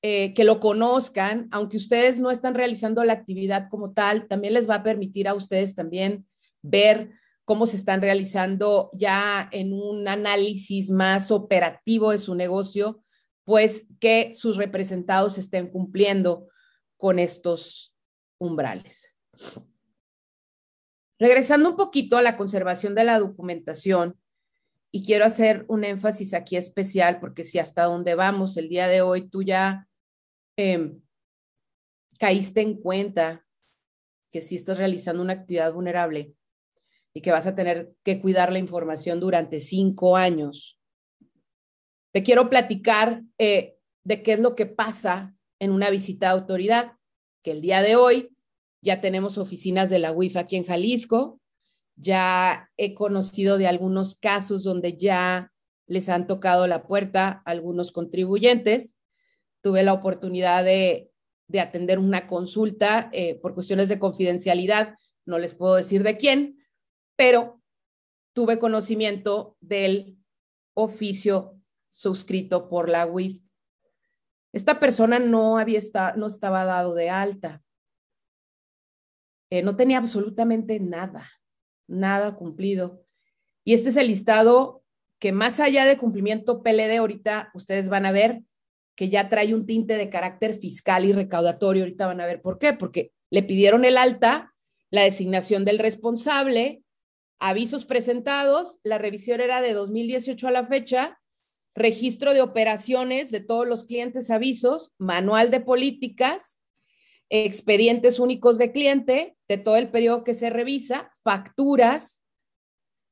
[0.00, 4.68] eh, que lo conozcan, aunque ustedes no están realizando la actividad como tal, también les
[4.68, 6.26] va a permitir a ustedes también
[6.62, 7.10] ver
[7.44, 13.02] cómo se están realizando ya en un análisis más operativo de su negocio,
[13.44, 16.48] pues que sus representados estén cumpliendo
[16.96, 17.89] con estos
[18.40, 19.14] umbrales.
[21.18, 24.18] Regresando un poquito a la conservación de la documentación,
[24.92, 29.02] y quiero hacer un énfasis aquí especial, porque si hasta donde vamos el día de
[29.02, 29.88] hoy tú ya
[30.56, 31.00] em,
[32.18, 33.46] caíste en cuenta
[34.32, 36.34] que si estás realizando una actividad vulnerable
[37.14, 40.78] y que vas a tener que cuidar la información durante cinco años,
[42.12, 46.92] te quiero platicar eh, de qué es lo que pasa en una visita de autoridad
[47.42, 48.36] que el día de hoy
[48.82, 51.40] ya tenemos oficinas de la UIF aquí en Jalisco,
[51.96, 55.52] ya he conocido de algunos casos donde ya
[55.86, 58.96] les han tocado la puerta algunos contribuyentes.
[59.60, 61.10] Tuve la oportunidad de,
[61.60, 64.94] atender una consulta eh, por cuestiones de confidencialidad,
[65.26, 66.64] no les puedo decir de quién,
[67.16, 67.60] pero
[68.32, 70.16] tuve conocimiento del
[70.74, 71.60] oficio
[71.90, 73.49] suscrito por la UIF
[74.52, 77.62] esta persona no había estado, no estaba dado de alta.
[79.50, 81.30] Eh, no tenía absolutamente nada,
[81.88, 83.04] nada cumplido.
[83.64, 84.84] Y este es el listado
[85.18, 88.42] que más allá de cumplimiento PLD, ahorita ustedes van a ver
[88.96, 91.84] que ya trae un tinte de carácter fiscal y recaudatorio.
[91.84, 94.54] Ahorita van a ver por qué, porque le pidieron el alta,
[94.90, 96.82] la designación del responsable,
[97.38, 101.20] avisos presentados, la revisión era de 2018 a la fecha
[101.74, 106.60] registro de operaciones de todos los clientes avisos, manual de políticas,
[107.28, 112.22] expedientes únicos de cliente de todo el periodo que se revisa, facturas,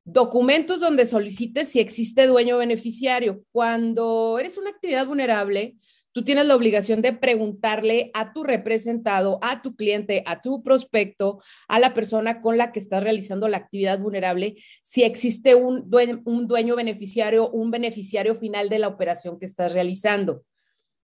[0.03, 3.43] documentos donde solicites si existe dueño beneficiario.
[3.51, 5.77] Cuando eres una actividad vulnerable,
[6.11, 11.41] tú tienes la obligación de preguntarle a tu representado, a tu cliente, a tu prospecto,
[11.67, 16.75] a la persona con la que estás realizando la actividad vulnerable, si existe un dueño,
[16.75, 20.43] beneficiario, un beneficiario final de la operación que estás realizando.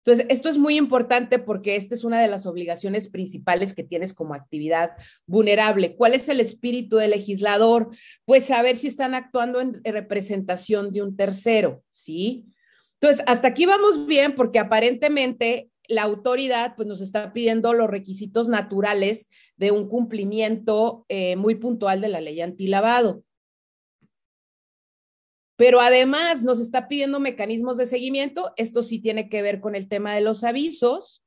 [0.04, 4.12] Entonces, esto es muy importante porque esta es una de las obligaciones principales que tienes
[4.12, 4.90] como actividad
[5.26, 5.94] vulnerable.
[5.94, 7.90] ¿Cuál es el espíritu del legislador?
[8.24, 12.46] Pues saber si están actuando en representación de un tercero, ¿sí?
[13.02, 18.48] Entonces, hasta aquí vamos bien porque aparentemente la autoridad pues, nos está pidiendo los requisitos
[18.48, 23.24] naturales de un cumplimiento eh, muy puntual de la ley antilavado
[25.62, 28.52] pero además nos está pidiendo mecanismos de seguimiento.
[28.56, 31.22] Esto sí tiene que ver con el tema de los avisos.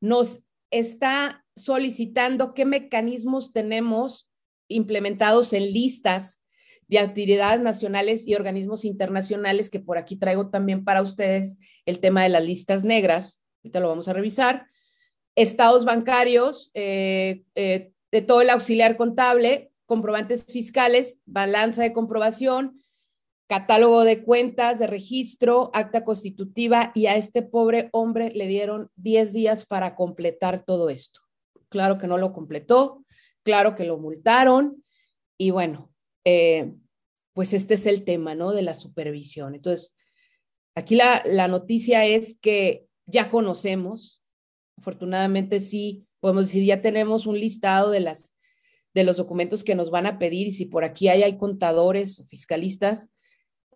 [0.00, 4.30] Nos está solicitando qué mecanismos tenemos
[4.68, 6.40] implementados en listas
[6.88, 11.56] de actividades nacionales y organismos internacionales, que por aquí traigo también para ustedes
[11.86, 13.40] el tema de las listas negras.
[13.62, 14.66] Ahorita lo vamos a revisar.
[15.36, 22.80] Estados bancarios, eh, eh, de todo el auxiliar contable, comprobantes fiscales, balanza de comprobación,
[23.46, 29.32] catálogo de cuentas, de registro, acta constitutiva y a este pobre hombre le dieron 10
[29.32, 31.20] días para completar todo esto.
[31.68, 33.04] Claro que no lo completó,
[33.42, 34.84] claro que lo multaron
[35.36, 35.93] y bueno,
[36.24, 36.72] eh,
[37.32, 38.52] pues este es el tema, ¿no?
[38.52, 39.54] De la supervisión.
[39.54, 39.94] Entonces,
[40.74, 44.22] aquí la, la noticia es que ya conocemos,
[44.78, 48.34] afortunadamente sí, podemos decir, ya tenemos un listado de las
[48.94, 52.20] de los documentos que nos van a pedir y si por aquí hay, hay contadores
[52.20, 53.10] o fiscalistas,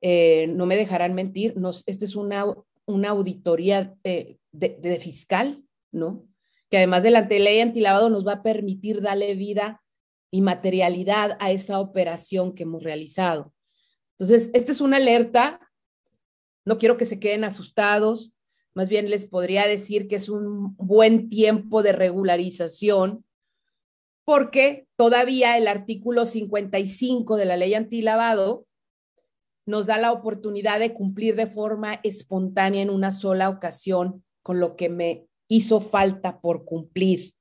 [0.01, 2.47] eh, no me dejarán mentir, nos, esta es una,
[2.87, 6.25] una auditoría eh, de, fiscal, ¿no?
[6.71, 9.83] Que además de la ley antilavado nos va a permitir darle vida
[10.31, 13.53] y materialidad a esa operación que hemos realizado.
[14.19, 15.61] Entonces, esta es una alerta,
[16.65, 18.33] no quiero que se queden asustados,
[18.75, 23.25] más bien les podría decir que es un buen tiempo de regularización,
[24.25, 28.67] porque todavía el artículo 55 de la ley antilavado
[29.67, 34.77] nos da la oportunidad de cumplir de forma espontánea en una sola ocasión con lo
[34.77, 37.35] que me hizo falta por cumplir.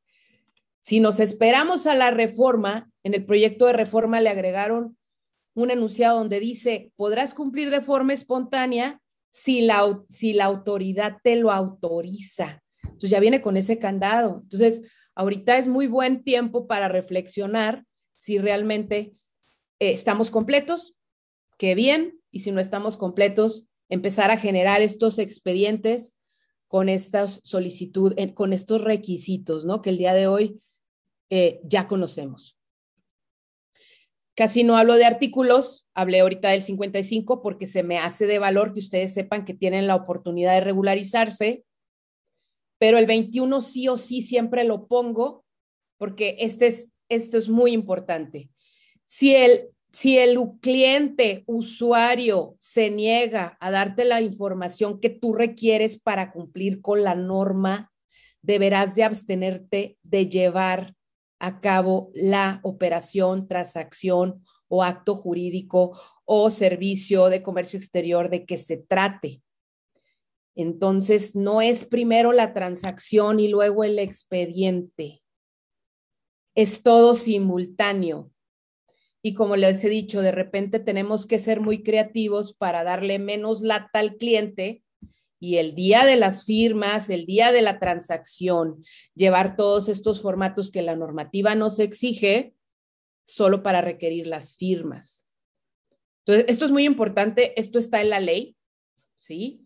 [0.88, 4.98] Si nos esperamos a la reforma, en el proyecto de reforma le agregaron
[5.54, 11.36] un enunciado donde dice, podrás cumplir de forma espontánea si la, si la autoridad te
[11.36, 12.64] lo autoriza.
[12.84, 14.40] Entonces ya viene con ese candado.
[14.44, 14.82] Entonces,
[15.14, 17.84] ahorita es muy buen tiempo para reflexionar
[18.16, 19.14] si realmente
[19.80, 20.96] eh, estamos completos,
[21.58, 26.16] qué bien, y si no estamos completos, empezar a generar estos expedientes
[26.70, 29.82] con estas solicitud, con estos requisitos, ¿no?
[29.82, 30.62] Que el día de hoy
[31.30, 32.58] eh, ya conocemos.
[34.36, 38.74] Casi no hablo de artículos, hablé ahorita del 55 porque se me hace de valor
[38.74, 41.64] que ustedes sepan que tienen la oportunidad de regularizarse,
[42.78, 45.44] pero el 21 sí o sí siempre lo pongo
[45.98, 48.52] porque este es, esto es muy importante.
[49.06, 55.98] Si el si el cliente, usuario, se niega a darte la información que tú requieres
[55.98, 57.92] para cumplir con la norma,
[58.44, 60.94] deberás de abstenerte de llevar
[61.40, 68.58] a cabo la operación, transacción o acto jurídico o servicio de comercio exterior de que
[68.58, 69.42] se trate.
[70.56, 75.22] Entonces, no es primero la transacción y luego el expediente.
[76.56, 78.32] Es todo simultáneo.
[79.22, 83.62] Y como les he dicho, de repente tenemos que ser muy creativos para darle menos
[83.62, 84.84] lata al cliente
[85.40, 88.84] y el día de las firmas, el día de la transacción,
[89.16, 92.56] llevar todos estos formatos que la normativa nos exige
[93.26, 95.28] solo para requerir las firmas.
[96.26, 98.58] Entonces, esto es muy importante, esto está en la ley,
[99.16, 99.64] ¿sí?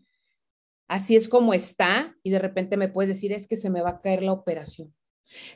[0.87, 3.91] Así es como está y de repente me puedes decir, es que se me va
[3.91, 4.93] a caer la operación,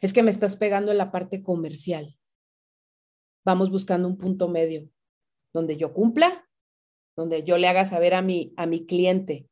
[0.02, 2.16] es que me estás pegando en la parte comercial
[3.46, 4.90] vamos buscando un punto medio
[5.54, 6.50] donde yo cumpla,
[7.16, 9.48] donde yo le haga saber a mi, a mi cliente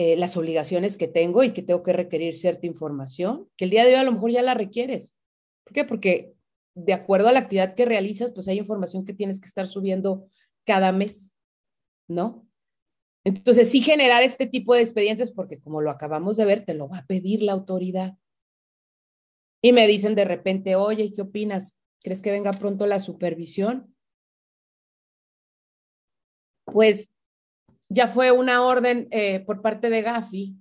[0.00, 3.84] eh, las obligaciones que tengo y que tengo que requerir cierta información, que el día
[3.84, 5.16] de hoy a lo mejor ya la requieres.
[5.64, 5.84] ¿Por qué?
[5.84, 6.34] Porque
[6.76, 10.28] de acuerdo a la actividad que realizas, pues hay información que tienes que estar subiendo
[10.64, 11.34] cada mes,
[12.06, 12.46] ¿no?
[13.24, 16.88] Entonces, sí generar este tipo de expedientes, porque como lo acabamos de ver, te lo
[16.88, 18.16] va a pedir la autoridad.
[19.60, 21.76] Y me dicen de repente, oye, ¿qué opinas?
[22.04, 23.96] ¿Crees que venga pronto la supervisión?
[26.66, 27.10] Pues
[27.88, 30.56] ya fue una orden eh, por parte de Gafi.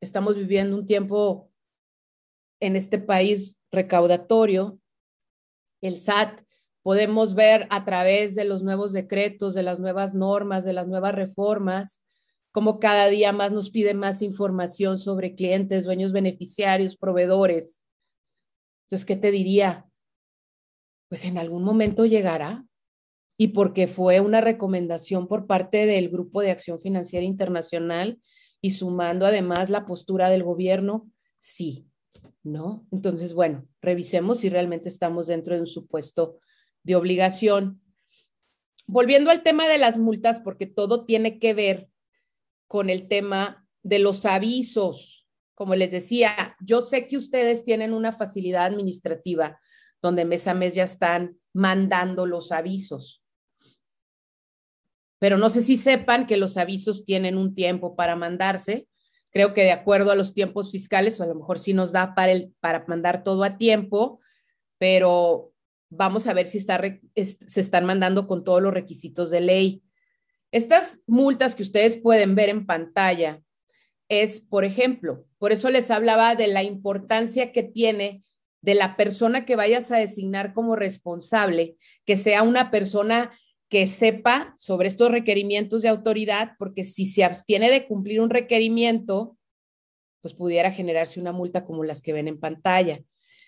[0.00, 1.50] Estamos viviendo un tiempo
[2.60, 4.78] en este país recaudatorio.
[5.80, 6.42] El SAT
[6.82, 11.14] podemos ver a través de los nuevos decretos, de las nuevas normas, de las nuevas
[11.14, 12.02] reformas,
[12.50, 17.84] cómo cada día más nos pide más información sobre clientes, dueños beneficiarios, proveedores.
[18.86, 19.86] Entonces, ¿qué te diría?
[21.12, 22.64] pues en algún momento llegará
[23.42, 28.20] y porque fue una recomendación por parte del Grupo de Acción Financiera Internacional
[28.60, 31.88] y sumando además la postura del gobierno, sí,
[32.44, 32.86] ¿no?
[32.92, 36.38] Entonces, bueno, revisemos si realmente estamos dentro de un supuesto
[36.84, 37.82] de obligación.
[38.86, 41.88] Volviendo al tema de las multas, porque todo tiene que ver
[42.68, 45.26] con el tema de los avisos.
[45.56, 49.58] Como les decía, yo sé que ustedes tienen una facilidad administrativa
[50.00, 53.21] donde mes a mes ya están mandando los avisos.
[55.22, 58.88] Pero no sé si sepan que los avisos tienen un tiempo para mandarse.
[59.30, 62.32] Creo que de acuerdo a los tiempos fiscales, a lo mejor sí nos da para,
[62.32, 64.18] el, para mandar todo a tiempo,
[64.78, 65.52] pero
[65.90, 66.80] vamos a ver si está,
[67.14, 69.84] se están mandando con todos los requisitos de ley.
[70.50, 73.40] Estas multas que ustedes pueden ver en pantalla
[74.08, 78.24] es, por ejemplo, por eso les hablaba de la importancia que tiene
[78.60, 83.30] de la persona que vayas a designar como responsable, que sea una persona
[83.72, 89.38] que sepa sobre estos requerimientos de autoridad, porque si se abstiene de cumplir un requerimiento,
[90.20, 93.02] pues pudiera generarse una multa como las que ven en pantalla.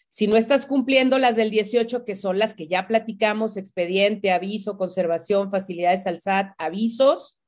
[0.09, 4.79] Si no estás cumpliendo las del 18, que son las que ya platicamos, expediente, aviso,
[4.79, 7.39] conservación, facilidades al SAT, avisos,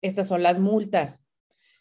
[0.00, 1.22] estas son las multas.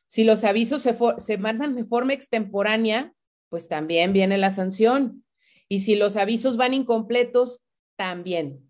[0.05, 3.13] Si los avisos se, se mandan de forma extemporánea,
[3.47, 5.23] pues también viene la sanción.
[5.69, 7.61] Y si los avisos van incompletos,
[7.95, 8.66] también.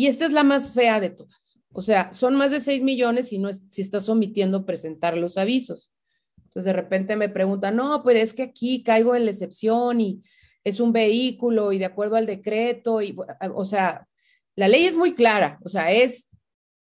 [0.00, 1.58] Y esta es la más fea de todas.
[1.74, 5.36] O sea, son más de 6 millones si, no es, si estás omitiendo presentar los
[5.36, 5.92] avisos.
[6.38, 10.22] Entonces de repente me preguntan, no, pero es que aquí caigo en la excepción y
[10.64, 13.14] es un vehículo y de acuerdo al decreto, y,
[13.54, 14.08] o sea,
[14.56, 16.30] la ley es muy clara, o sea, es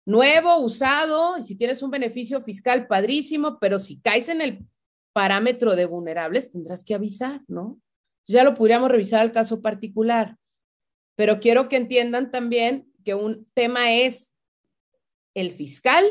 [0.06, 4.66] nuevo, usado, y si tienes un beneficio fiscal, padrísimo, pero si caes en el
[5.12, 7.78] parámetro de vulnerables, tendrás que avisar, ¿no?
[8.24, 10.38] Ya lo podríamos revisar al caso particular,
[11.14, 14.34] pero quiero que entiendan también que un tema es
[15.34, 16.04] el fiscal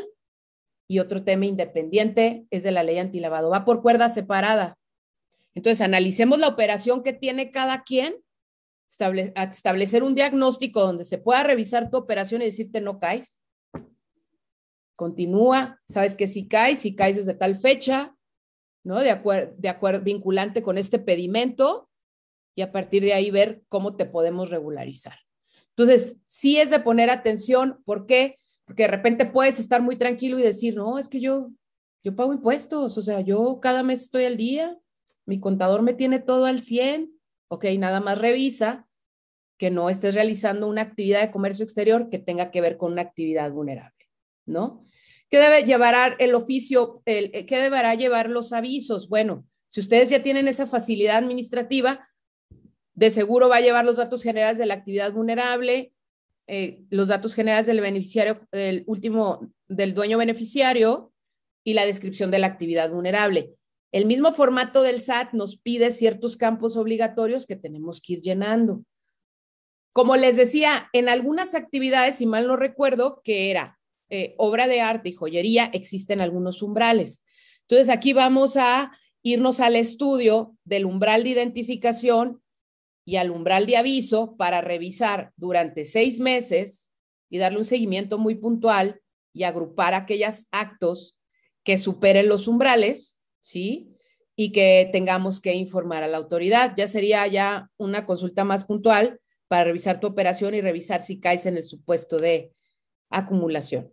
[0.88, 3.50] y otro tema independiente es de la ley antilavado.
[3.50, 4.78] Va por cuerda separada.
[5.54, 8.16] Entonces, analicemos la operación que tiene cada quien,
[8.88, 13.42] establecer un diagnóstico donde se pueda revisar tu operación y decirte no caes.
[14.96, 18.14] Continúa, sabes que si caes, si caes desde tal fecha,
[18.84, 19.00] ¿no?
[19.00, 21.88] De acuerdo, de acuerdo, vinculante con este pedimento
[22.54, 25.18] y a partir de ahí ver cómo te podemos regularizar.
[25.76, 28.36] Entonces, sí es de poner atención, ¿por qué?
[28.64, 31.50] Porque de repente puedes estar muy tranquilo y decir, no, es que yo,
[32.04, 34.78] yo pago impuestos, o sea, yo cada mes estoy al día,
[35.24, 37.12] mi contador me tiene todo al 100,
[37.48, 38.86] ok, nada más revisa
[39.56, 43.02] que no estés realizando una actividad de comercio exterior que tenga que ver con una
[43.02, 44.08] actividad vulnerable,
[44.44, 44.84] ¿no?
[45.30, 47.00] ¿Qué debe llevar el oficio?
[47.06, 49.08] El, ¿Qué deberá llevar los avisos?
[49.08, 52.06] Bueno, si ustedes ya tienen esa facilidad administrativa,
[52.94, 55.92] de seguro va a llevar los datos generales de la actividad vulnerable,
[56.46, 61.12] eh, los datos generales del beneficiario, el último del dueño beneficiario
[61.64, 63.54] y la descripción de la actividad vulnerable.
[63.92, 68.84] El mismo formato del SAT nos pide ciertos campos obligatorios que tenemos que ir llenando.
[69.92, 73.78] Como les decía, en algunas actividades, si mal no recuerdo, que era
[74.08, 77.22] eh, obra de arte y joyería, existen algunos umbrales.
[77.62, 82.41] Entonces, aquí vamos a irnos al estudio del umbral de identificación
[83.04, 86.92] y al umbral de aviso para revisar durante seis meses
[87.28, 89.00] y darle un seguimiento muy puntual
[89.32, 91.16] y agrupar aquellos actos
[91.64, 93.96] que superen los umbrales, ¿sí?
[94.36, 96.74] Y que tengamos que informar a la autoridad.
[96.76, 101.46] Ya sería ya una consulta más puntual para revisar tu operación y revisar si caes
[101.46, 102.52] en el supuesto de
[103.10, 103.92] acumulación.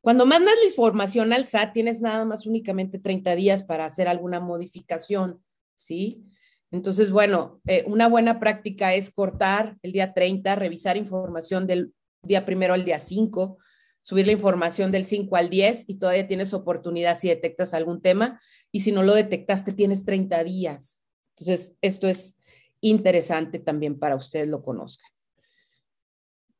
[0.00, 4.40] Cuando mandas la información al SAT, tienes nada más únicamente 30 días para hacer alguna
[4.40, 5.42] modificación,
[5.76, 6.24] ¿sí?
[6.70, 12.44] Entonces, bueno, eh, una buena práctica es cortar el día 30, revisar información del día
[12.44, 13.58] primero al día 5,
[14.02, 18.40] subir la información del 5 al 10 y todavía tienes oportunidad si detectas algún tema
[18.70, 21.02] y si no lo detectaste tienes 30 días.
[21.36, 22.36] Entonces, esto es
[22.80, 25.10] interesante también para ustedes lo conozcan.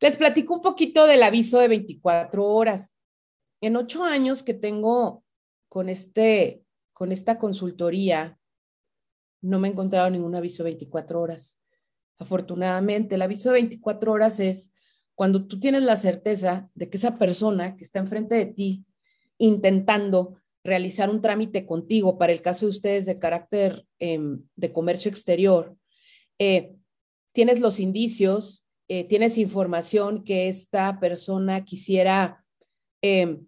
[0.00, 2.94] Les platico un poquito del aviso de 24 horas
[3.60, 5.24] en ocho años que tengo
[5.68, 8.37] con, este, con esta consultoría,
[9.40, 11.60] no me he encontrado ningún aviso de 24 horas.
[12.18, 14.72] Afortunadamente, el aviso de 24 horas es
[15.14, 18.84] cuando tú tienes la certeza de que esa persona que está enfrente de ti
[19.38, 25.10] intentando realizar un trámite contigo, para el caso de ustedes de carácter em, de comercio
[25.10, 25.76] exterior,
[26.38, 26.74] eh,
[27.32, 32.44] tienes los indicios, eh, tienes información que esta persona quisiera
[33.00, 33.46] Em,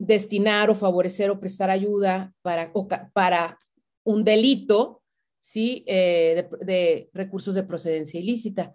[0.00, 2.72] destinar o favorecer o prestar ayuda para,
[3.12, 3.58] para
[4.04, 5.02] un delito,
[5.40, 5.84] ¿sí?
[5.86, 8.72] Eh, de, recursos de procedencia ilícita.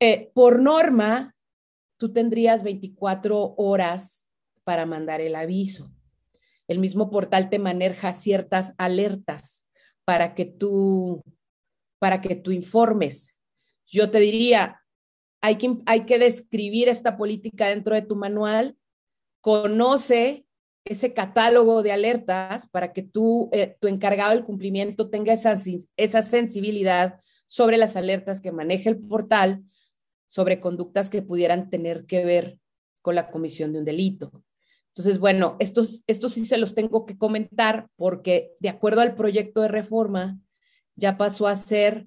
[0.00, 1.34] Eh, por norma,
[1.96, 4.30] tú tendrías 24 horas
[4.64, 5.92] para mandar el aviso.
[6.68, 9.66] el mismo portal te maneja ciertas alertas
[10.04, 11.22] para que tú,
[12.00, 13.36] para que tú informes.
[13.86, 14.82] Yo te diría,
[15.40, 18.76] hay que, hay que describir esta política dentro de tu manual,
[19.40, 20.45] conoce
[20.86, 25.56] ese catálogo de alertas para que tú, eh, tu encargado del cumplimiento tenga esa,
[25.96, 29.64] esa sensibilidad sobre las alertas que maneja el portal,
[30.26, 32.58] sobre conductas que pudieran tener que ver
[33.02, 34.44] con la comisión de un delito.
[34.94, 39.60] Entonces, bueno, estos, estos sí se los tengo que comentar porque de acuerdo al proyecto
[39.60, 40.38] de reforma,
[40.94, 42.06] ya pasó a ser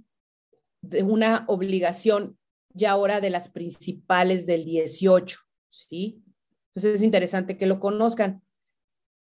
[0.81, 2.37] de una obligación
[2.73, 6.23] ya ahora de las principales del 18, ¿sí?
[6.69, 8.41] Entonces es interesante que lo conozcan.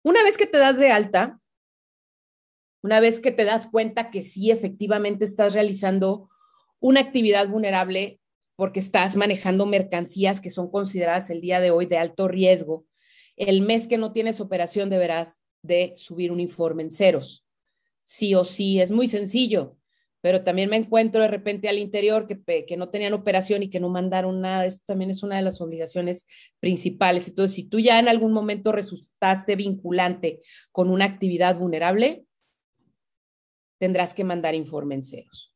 [0.03, 1.39] Una vez que te das de alta,
[2.81, 6.29] una vez que te das cuenta que sí efectivamente estás realizando
[6.79, 8.21] una actividad vulnerable
[8.55, 12.85] porque estás manejando mercancías que son consideradas el día de hoy de alto riesgo,
[13.35, 17.45] el mes que no tienes operación deberás de subir un informe en ceros.
[18.03, 19.77] Sí o sí, es muy sencillo,
[20.21, 23.79] pero también me encuentro de repente al interior que, que no tenían operación y que
[23.79, 24.65] no mandaron nada.
[24.65, 26.25] Esto también es una de las obligaciones
[26.59, 27.27] principales.
[27.29, 30.39] Entonces, si tú ya en algún momento resultaste vinculante
[30.71, 32.25] con una actividad vulnerable,
[33.79, 35.55] tendrás que mandar informe en ceros.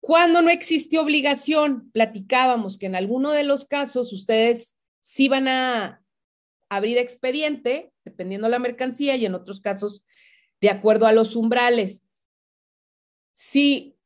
[0.00, 6.02] Cuando no existe obligación, platicábamos que en alguno de los casos ustedes sí van a
[6.70, 10.04] abrir expediente, dependiendo de la mercancía, y en otros casos,
[10.60, 12.04] de acuerdo a los umbrales.
[13.42, 13.96] Si,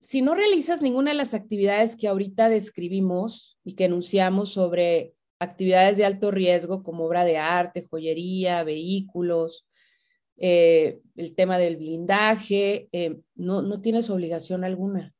[0.00, 5.96] si no realizas ninguna de las actividades que ahorita describimos y que enunciamos sobre actividades
[5.96, 9.66] de alto riesgo como obra de arte, joyería, vehículos,
[10.36, 15.14] eh, el tema del blindaje, eh, no, no, tienes obligación alguna.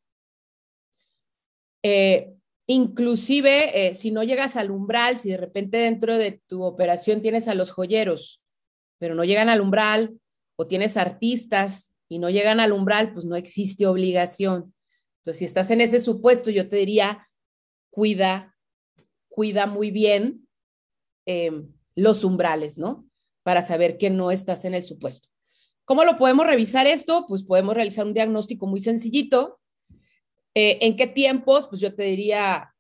[1.82, 2.34] Eh,
[2.66, 7.54] inclusive, si no llegas al umbral, si de repente dentro de tu operación tienes a
[7.54, 8.42] los joyeros,
[8.98, 10.20] pero no llegan al umbral,
[10.57, 14.74] o tienes artistas y no llegan al umbral, pues no existe obligación.
[15.18, 17.28] Entonces, si estás en ese supuesto, yo te diría,
[17.90, 18.57] cuida,
[19.28, 20.48] cuida muy bien
[21.96, 23.07] los umbrales, ¿no?
[23.46, 25.28] para saber que no estás en el supuesto.
[25.84, 27.26] ¿Cómo lo podemos revisar esto?
[27.28, 29.61] Pues podemos realizar un diagnóstico muy sencillito.
[30.52, 31.68] Eh, ¿En qué tiempos?
[31.68, 32.74] Pues yo te diría,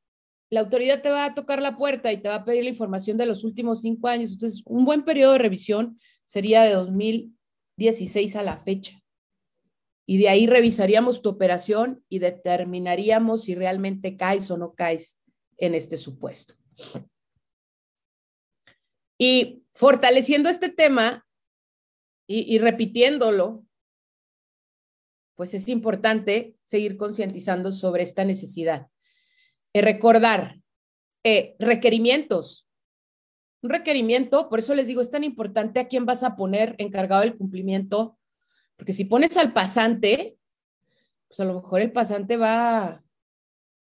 [0.50, 3.16] la autoridad te va a tocar la puerta y te va a pedir la información
[3.16, 4.32] de los últimos cinco años.
[4.32, 9.00] Entonces, un buen periodo de revisión sería de 2016 a la fecha.
[10.06, 15.18] Y de ahí revisaríamos tu operación y determinaríamos si realmente caes o no caes
[15.56, 16.54] en este supuesto.
[19.18, 21.26] Y fortaleciendo este tema
[22.28, 23.64] y, repitiéndolo,
[25.36, 28.88] pues es importante seguir concientizando sobre esta necesidad.
[29.72, 30.60] Eh, recordar
[31.58, 32.68] requerimientos.
[33.62, 37.22] Un requerimiento, por eso les digo, es tan importante a quién vas a poner encargado
[37.22, 38.15] del cumplimiento,
[38.76, 40.36] porque si pones al pasante,
[41.28, 43.02] pues a lo mejor el pasante va,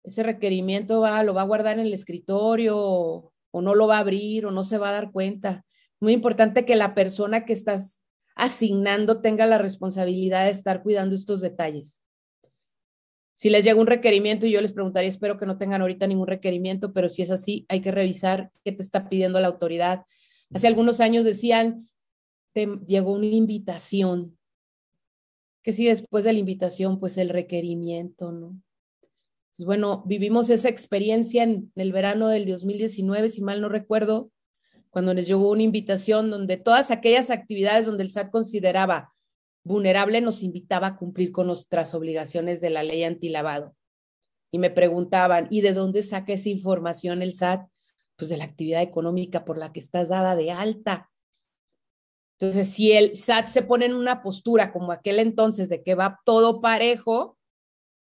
[0.02, 4.00] ese requerimiento va, lo va a guardar en el escritorio o no lo va a
[4.00, 5.64] abrir o no se va a dar cuenta.
[6.00, 8.02] Muy importante que la persona que estás
[8.34, 12.02] asignando tenga la responsabilidad de estar cuidando estos detalles.
[13.34, 16.26] Si les llega un requerimiento y yo les preguntaría, espero que no tengan ahorita ningún
[16.26, 20.04] requerimiento, pero si es así, hay que revisar qué te está pidiendo la autoridad.
[20.52, 21.88] Hace algunos años decían,
[22.52, 24.38] te llegó una invitación.
[25.62, 28.60] Que si después de la invitación, pues el requerimiento, ¿no?
[29.56, 34.30] Pues bueno, vivimos esa experiencia en el verano del 2019, si mal no recuerdo,
[34.88, 39.12] cuando nos llegó una invitación donde todas aquellas actividades donde el SAT consideraba
[39.62, 43.76] vulnerable nos invitaba a cumplir con nuestras obligaciones de la ley antilavado.
[44.50, 47.68] Y me preguntaban, ¿y de dónde saca esa información el SAT?
[48.16, 51.09] Pues de la actividad económica por la que estás dada de alta.
[52.40, 56.20] Entonces, si el SAT se pone en una postura como aquel entonces de que va
[56.24, 57.36] todo parejo,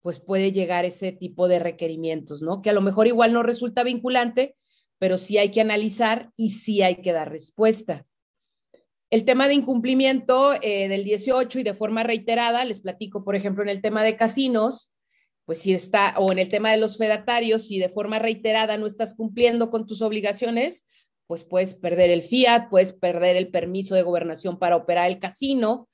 [0.02, 2.62] pues puede llegar ese tipo de requerimientos, ¿no?
[2.62, 4.56] Que a lo mejor igual no resulta vinculante,
[4.98, 8.06] pero sí hay que analizar y sí hay que dar respuesta.
[9.10, 13.62] El tema de incumplimiento eh, del 18 y de forma reiterada, les platico, por ejemplo,
[13.62, 14.94] en el tema de casinos,
[15.44, 18.86] pues si está, o en el tema de los fedatarios, si de forma reiterada no
[18.86, 20.86] estás cumpliendo con tus obligaciones,
[21.28, 25.90] pues puedes perder el fiat, puedes perder el permiso de gobernación para operar el casino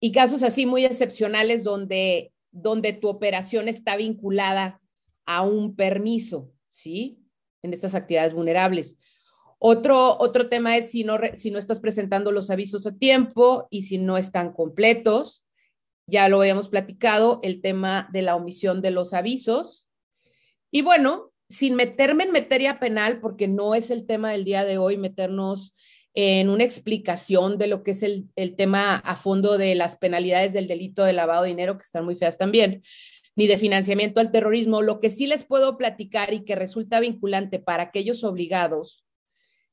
[0.00, 4.80] y casos así muy excepcionales donde donde tu operación está vinculada
[5.26, 7.18] a un permiso, ¿sí?
[7.62, 8.96] En estas actividades vulnerables.
[9.58, 13.82] Otro, otro tema es si no, si no estás presentando los avisos a tiempo y
[13.82, 15.46] si no están completos.
[16.06, 19.90] Ya lo habíamos platicado, el tema de la omisión de los avisos.
[20.70, 24.78] Y bueno, sin meterme en materia penal, porque no es el tema del día de
[24.78, 25.74] hoy, meternos
[26.14, 30.52] en una explicación de lo que es el, el, tema a fondo de las penalidades
[30.52, 32.82] del delito de lavado de dinero, que están muy feas también,
[33.36, 34.80] ni de financiamiento al terrorismo.
[34.80, 39.04] Lo que sí les puedo platicar y que resulta vinculante para aquellos obligados,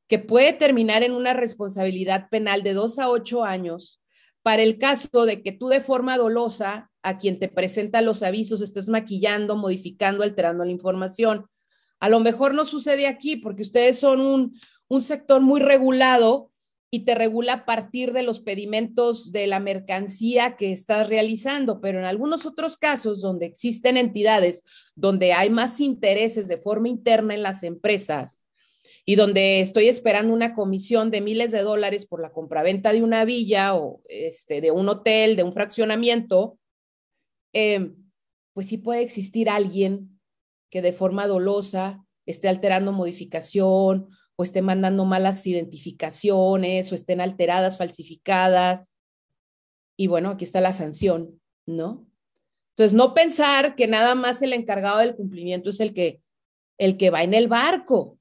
[0.07, 4.01] que puede terminar en una responsabilidad penal de dos a ocho años
[4.43, 8.61] para el caso de que tú de forma dolosa a quien te presenta los avisos
[8.61, 11.47] estés maquillando, modificando, alterando la información.
[12.03, 16.51] A lo mejor no sucede aquí porque ustedes son un, un sector muy regulado
[16.91, 21.99] y te regula a partir de los pedimentos de la mercancía que estás realizando, pero
[21.99, 27.41] en algunos otros casos donde existen entidades donde hay más intereses de forma interna en
[27.41, 28.43] las empresas
[29.05, 33.23] y donde estoy esperando una comisión de miles de dólares por la compraventa de una
[33.23, 36.59] villa o este, de un hotel, de un fraccionamiento,
[37.53, 37.93] eh,
[38.51, 40.12] pues sí puede existir alguien
[40.73, 47.77] que de forma dolosa esté alterando modificación o esté mandando malas identificaciones o estén alteradas,
[47.77, 48.95] falsificadas.
[49.95, 52.07] Y bueno, aquí está la sanción, ¿no?
[52.71, 56.23] Entonces, no pensar que nada más el encargado del cumplimiento es el que,
[56.79, 58.17] el que va en el barco.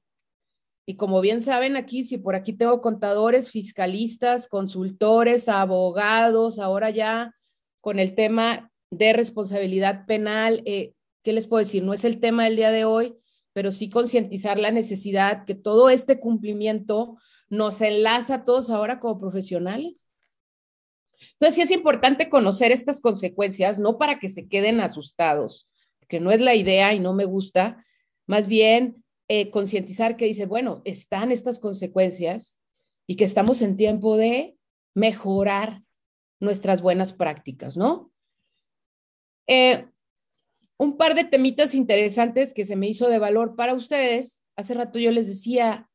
[0.87, 7.35] Y como bien saben aquí, si por aquí tengo contadores, fiscalistas, consultores, abogados, ahora ya
[7.81, 10.93] con el tema de responsabilidad penal, eh,
[11.23, 11.83] ¿qué les puedo decir?
[11.83, 13.17] No es el tema del día de hoy,
[13.53, 17.17] pero sí concientizar la necesidad que todo este cumplimiento
[17.49, 20.09] nos enlaza a todos ahora como profesionales.
[21.33, 25.69] Entonces, sí es importante conocer estas consecuencias, no para que se queden asustados,
[26.09, 27.85] que no es la idea y no me gusta,
[28.27, 32.59] más bien eh, concientizar que dice, bueno, están estas consecuencias
[33.07, 34.57] y que estamos en tiempo de
[34.95, 35.83] mejorar
[36.41, 38.11] nuestras buenas prácticas, ¿no?
[39.47, 39.85] Eh,
[40.83, 44.43] un par de temitas interesantes que se me hizo de valor para ustedes.
[44.57, 45.89] Hace rato yo les decía,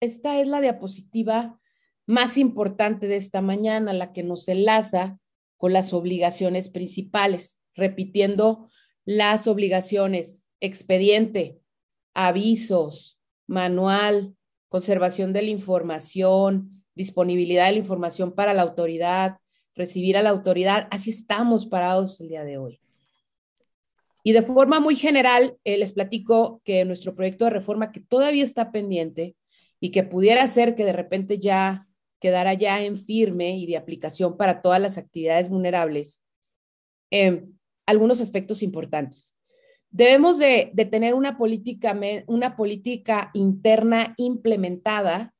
[0.00, 1.60] esta es la diapositiva
[2.06, 5.20] más importante de esta mañana, la que nos enlaza
[5.58, 8.68] con las obligaciones principales, repitiendo
[9.04, 11.60] las obligaciones, expediente,
[12.14, 14.34] avisos, manual,
[14.68, 19.38] conservación de la información, disponibilidad de la información para la autoridad,
[19.76, 20.88] recibir a la autoridad.
[20.90, 22.80] Así estamos parados el día de hoy.
[24.26, 28.42] Y de forma muy general, eh, les platico que nuestro proyecto de reforma, que todavía
[28.42, 29.36] está pendiente
[29.78, 31.86] y que pudiera ser que de repente ya
[32.18, 36.24] quedara ya en firme y de aplicación para todas las actividades vulnerables,
[37.12, 37.52] em,
[37.86, 39.32] algunos aspectos importantes.
[39.90, 41.96] Debemos de, de tener una política,
[42.26, 45.36] una política interna implementada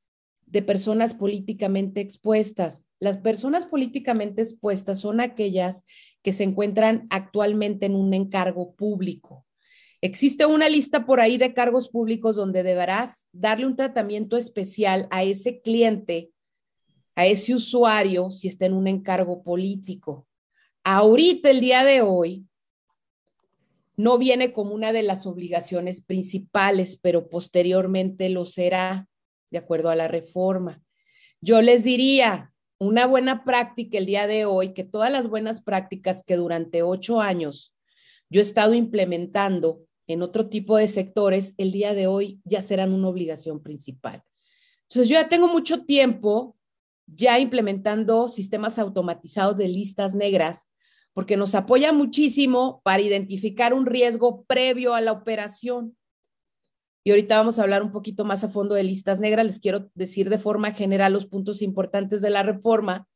[0.47, 2.84] de personas políticamente expuestas.
[3.01, 5.82] Las personas políticamente expuestas son aquellas
[6.27, 9.47] que se encuentran actualmente en un encargo público.
[10.01, 15.22] Existe una lista por ahí de cargos públicos donde deberás darle un tratamiento especial a
[15.22, 16.33] ese cliente,
[17.14, 20.27] a ese usuario, si está en un encargo político.
[20.83, 22.49] Ahorita, el día de hoy,
[23.97, 29.09] no viene como una de las obligaciones principales, pero posteriormente lo será,
[29.53, 30.83] de acuerdo a la reforma.
[31.41, 36.22] Yo les diría, una buena práctica el día de hoy, que todas las buenas prácticas
[36.27, 37.74] que durante ocho años
[38.29, 42.93] yo he estado implementando en otro tipo de sectores, el día de hoy ya serán
[42.93, 44.22] una obligación principal.
[44.83, 46.57] Entonces, yo ya tengo mucho tiempo
[47.07, 50.68] ya implementando sistemas automatizados de listas negras,
[51.12, 55.97] porque nos apoya muchísimo para identificar un riesgo previo a la operación.
[57.07, 59.46] Y ahorita vamos a hablar un poquito más a fondo de listas negras.
[59.46, 63.07] Les quiero decir de forma general los puntos importantes de la reforma.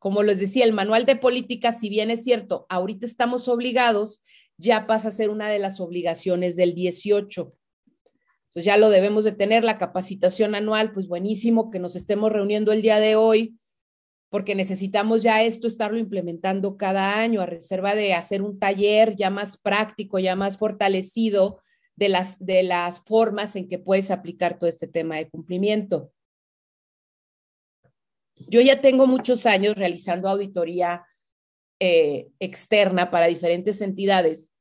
[0.00, 4.20] Como les decía, el manual de política, si bien es cierto, ahorita estamos obligados,
[4.56, 7.54] ya pasa a ser una de las obligaciones del 18.
[8.48, 12.72] Entonces ya lo debemos de tener, la capacitación anual, pues buenísimo que nos estemos reuniendo
[12.72, 13.60] el día de hoy,
[14.28, 19.30] porque necesitamos ya esto estarlo implementando cada año, a reserva de hacer un taller ya
[19.30, 21.60] más práctico, ya más fortalecido
[21.96, 26.12] de las, de las formas en que puedes aplicar todo este tema de cumplimiento.
[28.36, 31.06] Yo ya tengo muchos años realizando auditoría
[31.80, 34.52] eh, externa para diferentes entidades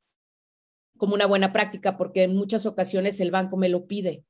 [0.97, 4.23] como una buena práctica porque en muchas ocasiones el banco me lo pide.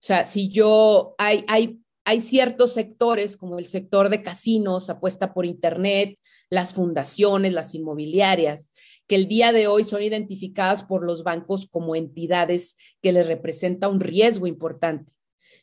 [0.00, 5.32] O sea, si yo, hay, hay hay ciertos sectores, como el sector de casinos, apuesta
[5.32, 8.72] por Internet, las fundaciones, las inmobiliarias,
[9.06, 13.88] que el día de hoy son identificadas por los bancos como entidades que les representa
[13.88, 15.12] un riesgo importante.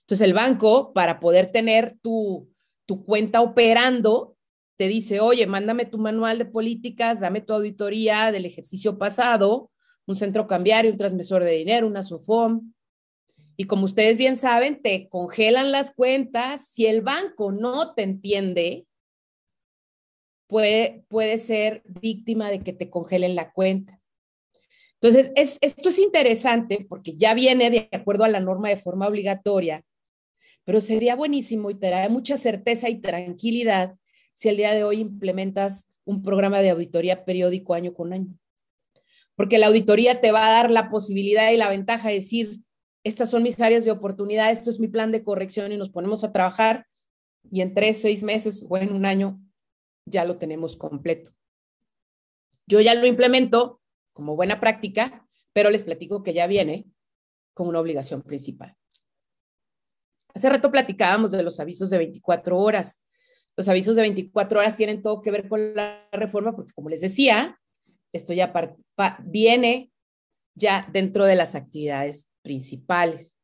[0.02, 2.50] Entonces, el banco, para poder tener tu,
[2.86, 4.38] tu cuenta operando,
[4.78, 9.72] te dice, oye, mándame tu manual de políticas, dame tu auditoría del ejercicio pasado,
[10.06, 12.74] un centro cambiario, un transmisor de dinero, una SOFOM,
[13.58, 16.70] Y como ustedes bien saben, te congelan las cuentas.
[16.72, 18.86] Si el banco no te entiende,
[20.47, 23.99] puede, puede ser víctima de que te congelen la cuenta.
[25.01, 29.08] Entonces, es, esto es interesante porque ya viene de acuerdo a la norma de forma
[29.08, 29.84] obligatoria,
[30.64, 33.95] pero sería buenísimo y te da mucha certeza y tranquilidad
[34.34, 38.38] si el día de hoy implementas un programa de auditoría periódico año con año.
[39.36, 42.62] Porque la auditoría te va a dar la posibilidad y la ventaja de decir,
[43.08, 46.24] estas son mis áreas de oportunidad, esto es mi plan de corrección y nos ponemos
[46.24, 46.88] a trabajar
[47.49, 49.39] y en tres, seis meses o en un año
[50.05, 51.32] ya lo tenemos completo.
[52.68, 53.82] Yo ya lo implemento
[54.14, 56.86] como buena práctica, pero les platico que ya viene
[57.53, 58.76] como una obligación principal.
[60.34, 63.01] Hace rato platicábamos de los avisos de 24 horas.
[63.55, 67.01] Los avisos de 24 horas tienen todo que ver con la reforma porque, como les
[67.01, 67.60] decía,
[68.14, 68.53] esto ya
[69.24, 69.91] viene
[70.55, 73.38] ya dentro de las actividades principales.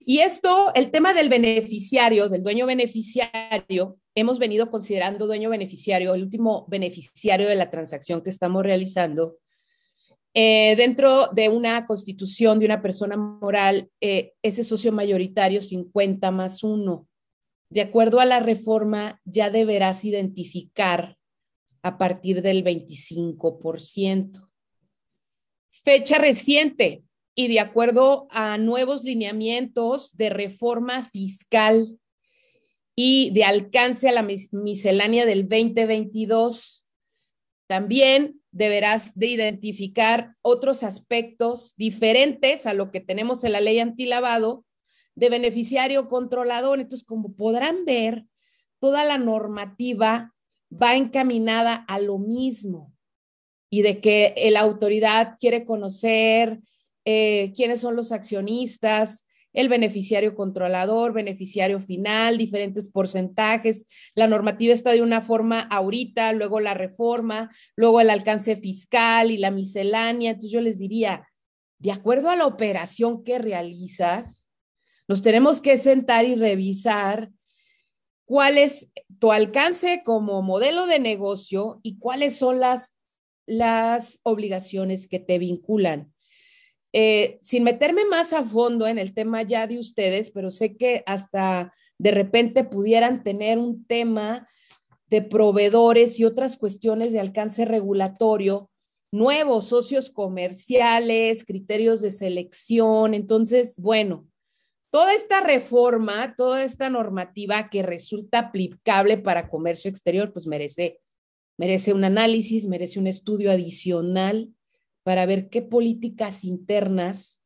[0.00, 6.22] Y esto, el tema del beneficiario, del dueño beneficiario, hemos venido considerando dueño beneficiario, el
[6.22, 9.36] último beneficiario de la transacción que estamos realizando,
[10.32, 16.62] eh, dentro de una constitución de una persona moral, eh, ese socio mayoritario 50 más
[16.62, 17.06] 1.
[17.68, 21.18] De acuerdo a la reforma, ya deberás identificar
[21.82, 24.48] a partir del 25%.
[25.68, 27.05] Fecha reciente
[27.38, 32.00] y de acuerdo a nuevos lineamientos de reforma fiscal
[32.96, 36.82] y de alcance a la miscelánea del 2022.
[37.68, 44.64] También deberás de identificar otros aspectos diferentes a lo que tenemos en la ley antilavado
[45.14, 46.80] de beneficiario controlador.
[46.80, 48.24] Entonces, como podrán ver,
[48.80, 50.32] toda la normativa
[50.72, 52.94] va encaminada a lo mismo
[53.68, 56.60] y de que la autoridad quiere conocer
[57.06, 63.86] eh, quiénes son los accionistas, el beneficiario controlador, beneficiario final, diferentes porcentajes.
[64.14, 69.38] La normativa está de una forma ahorita, luego la reforma, luego el alcance fiscal y
[69.38, 70.32] la miscelánea.
[70.32, 71.26] Entonces yo les diría,
[71.78, 74.50] de acuerdo a la operación que realizas,
[75.08, 77.30] nos tenemos que sentar y revisar
[78.26, 78.90] cuál es
[79.20, 82.94] tu alcance como modelo de negocio y cuáles son las,
[83.46, 86.12] las obligaciones que te vinculan.
[86.98, 91.02] Eh, sin meterme más a fondo en el tema ya de ustedes, pero sé que
[91.04, 94.48] hasta de repente pudieran tener un tema
[95.10, 98.70] de proveedores y otras cuestiones de alcance regulatorio,
[99.12, 103.12] nuevos socios comerciales, criterios de selección.
[103.12, 104.26] Entonces, bueno,
[104.90, 111.02] toda esta reforma, toda esta normativa que resulta aplicable para comercio exterior, pues merece,
[111.58, 114.55] merece un análisis, merece un estudio adicional
[115.06, 117.40] para ver qué políticas internas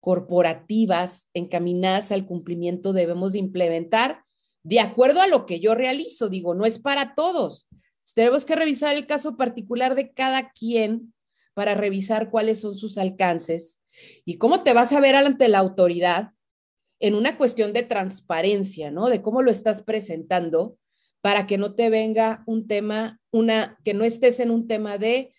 [0.00, 4.24] corporativas encaminadas al cumplimiento debemos implementar
[4.64, 6.28] de acuerdo a lo que yo realizo.
[6.28, 7.68] Digo, no es para todos.
[8.14, 11.14] Tenemos que revisar el caso particular de cada quien
[11.54, 13.80] para revisar cuáles son sus alcances
[14.26, 16.32] y cómo te vas a ver ante la autoridad
[17.00, 19.08] en una cuestión de transparencia, ¿no?
[19.08, 20.76] De cómo lo estás presentando
[21.22, 25.32] para que no te venga un tema, una, que no estés en un tema de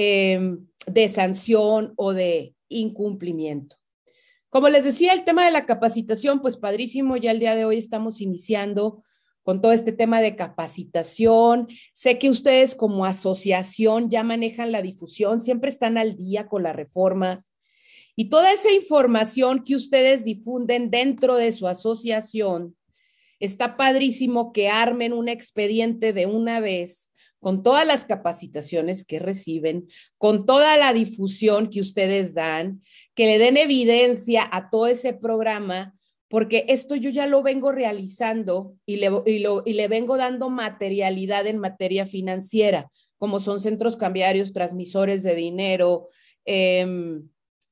[0.00, 3.74] Em, de sanción o de incumplimiento.
[4.48, 7.78] Como les decía, el tema de la capacitación, pues padrísimo, ya el día de hoy
[7.78, 9.02] estamos iniciando
[9.42, 11.66] con todo este tema de capacitación.
[11.94, 16.76] Sé que ustedes como asociación ya manejan la difusión, siempre están al día con las
[16.76, 17.52] reformas
[18.14, 22.76] y toda esa información que ustedes difunden dentro de su asociación,
[23.40, 27.10] está padrísimo que armen un expediente de una vez
[27.40, 32.82] con todas las capacitaciones que reciben, con toda la difusión que ustedes dan,
[33.14, 35.94] que le den evidencia a todo ese programa,
[36.28, 42.90] porque esto yo ya lo vengo realizando y le, vengo dando materialidad en materia financiera,
[43.16, 46.08] como son centros cambiarios, transmisores de dinero,
[46.44, 47.20] eh,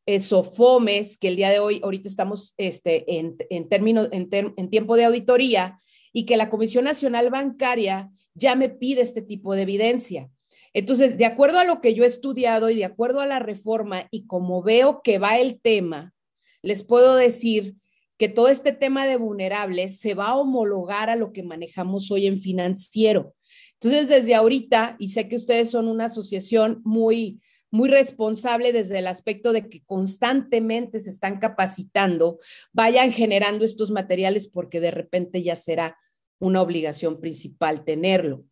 [0.07, 5.81] SOFOMES, que el día de hoy, ahorita estamos este, en, en tiempo de auditoría,
[6.17, 10.31] y que la Comisión Nacional Bancaria ya me pide este tipo de evidencia.
[10.73, 14.09] Entonces, de acuerdo a lo que yo he estudiado y de acuerdo a la reforma
[14.11, 16.15] y como veo que va el tema,
[16.63, 17.77] les puedo decir
[18.19, 22.27] que todo este tema de vulnerables se va a homologar a lo que manejamos hoy
[22.27, 23.35] en financiero.
[23.81, 29.07] Entonces, desde ahorita, y sé que ustedes son una asociación muy, muy responsable desde el
[29.07, 32.39] aspecto de que constantemente se están capacitando,
[32.73, 35.97] vayan generando estos materiales porque de repente ya será
[36.39, 38.45] una obligación principal tenerlo.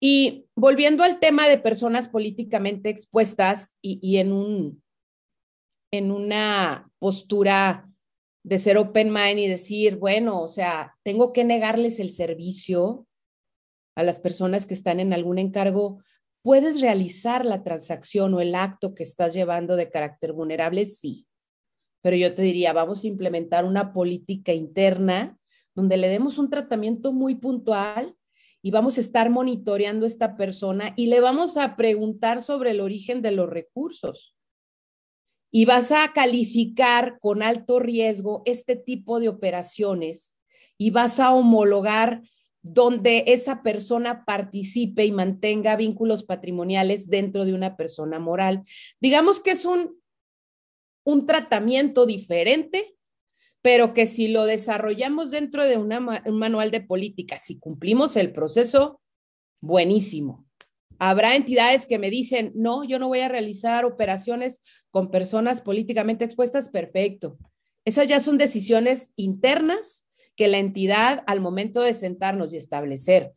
[0.00, 4.82] Y volviendo al tema de personas políticamente expuestas y, en, un,
[5.90, 7.88] en una postura
[8.44, 13.06] de ser open mind y decir, bueno, o sea, tengo que negarles el servicio
[13.96, 15.98] a las personas que están en algún encargo.
[16.42, 20.84] ¿Puedes realizar la transacción o el acto que estás llevando de carácter vulnerable?
[20.84, 21.26] Sí.
[22.04, 25.38] Pero yo te diría, vamos a implementar una política interna
[25.74, 28.14] donde le demos un tratamiento muy puntual
[28.60, 32.82] y vamos a estar monitoreando a esta persona y le vamos a preguntar sobre el
[32.82, 34.36] origen de los recursos
[35.50, 40.36] y vas a calificar con alto riesgo este tipo de operaciones
[40.76, 42.20] y vas a homologar
[42.60, 48.62] donde esa persona participe y mantenga vínculos patrimoniales dentro de una persona moral.
[49.00, 50.03] Digamos que es un,
[51.04, 52.96] un tratamiento diferente,
[53.62, 59.00] pero que si lo desarrollamos dentro de un manual de política, si cumplimos el proceso,
[59.60, 60.46] buenísimo.
[60.98, 66.24] Habrá entidades que me dicen, no, yo no voy a realizar operaciones con personas políticamente
[66.24, 67.38] expuestas, perfecto.
[67.84, 73.32] Esas ya son decisiones internas que la entidad al momento de sentarnos y establecer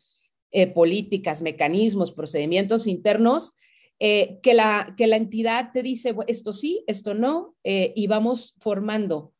[0.51, 3.53] eh, políticas, mecanismos, procedimientos internos,
[3.99, 8.55] eh, que, la, que la entidad te dice, esto sí, esto no, eh, y vamos
[8.59, 9.33] formando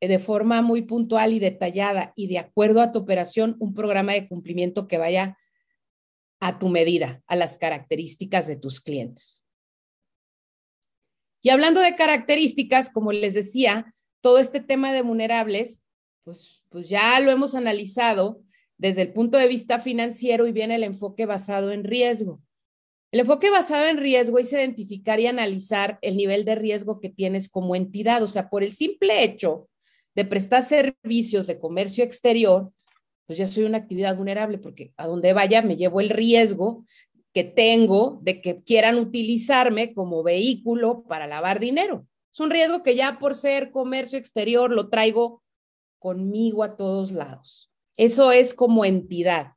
[0.00, 4.26] de forma muy puntual y detallada y de acuerdo a tu operación un programa de
[4.26, 5.36] cumplimiento que vaya
[6.40, 9.42] a tu medida, a las características de tus clientes.
[11.40, 15.82] Y hablando de características, como les decía, todo este tema de vulnerables,
[16.24, 18.42] pues, pues ya lo hemos analizado
[18.78, 22.40] desde el punto de vista financiero y viene el enfoque basado en riesgo.
[23.12, 27.50] El enfoque basado en riesgo es identificar y analizar el nivel de riesgo que tienes
[27.50, 28.22] como entidad.
[28.22, 29.68] O sea, por el simple hecho
[30.14, 32.72] de prestar servicios de comercio exterior,
[33.26, 36.86] pues ya soy una actividad vulnerable porque a donde vaya me llevo el riesgo
[37.34, 42.06] que tengo de que quieran utilizarme como vehículo para lavar dinero.
[42.32, 45.42] Es un riesgo que ya por ser comercio exterior lo traigo
[45.98, 47.70] conmigo a todos lados.
[47.98, 49.52] Eso es como entidad.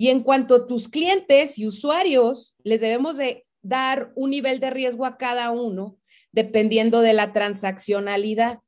[0.00, 4.70] Y en cuanto a tus clientes y usuarios, les debemos de dar un nivel de
[4.70, 5.98] riesgo a cada uno
[6.32, 8.60] dependiendo de la transaccionalidad.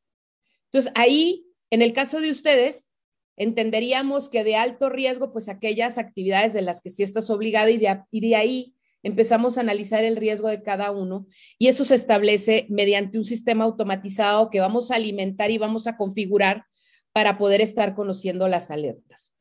[0.66, 2.90] Entonces, ahí, en el caso de ustedes,
[3.38, 7.78] entenderíamos que de alto riesgo, pues aquellas actividades de las que sí estás obligada y
[7.78, 11.26] de, y de ahí empezamos a analizar el riesgo de cada uno
[11.58, 15.96] y eso se establece mediante un sistema automatizado que vamos a alimentar y vamos a
[15.96, 16.66] configurar
[17.14, 19.31] para poder estar conociendo las alertas.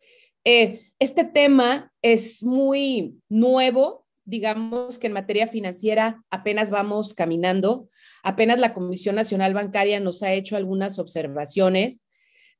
[0.43, 7.87] Eh, este tema es muy nuevo, digamos que en materia financiera apenas vamos caminando,
[8.23, 12.03] apenas la Comisión Nacional Bancaria nos ha hecho algunas observaciones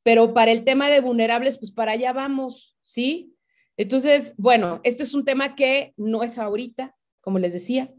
[0.03, 3.35] pero para el tema de vulnerables, pues para allá vamos, ¿sí?
[3.77, 7.93] Entonces, bueno, este es un tema que no es ahorita, como les decía,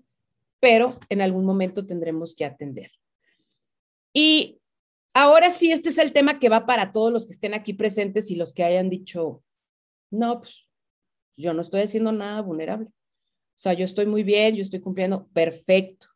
[0.61, 2.91] pero en algún momento tendremos que atender.
[4.12, 4.61] Y
[5.14, 8.30] ahora sí, este es el tema que va para todos los que estén aquí presentes
[8.30, 9.43] y los que hayan dicho,
[10.13, 10.69] no, pues
[11.37, 12.87] yo no estoy haciendo nada vulnerable.
[12.87, 16.07] O sea, yo estoy muy bien, yo estoy cumpliendo perfecto.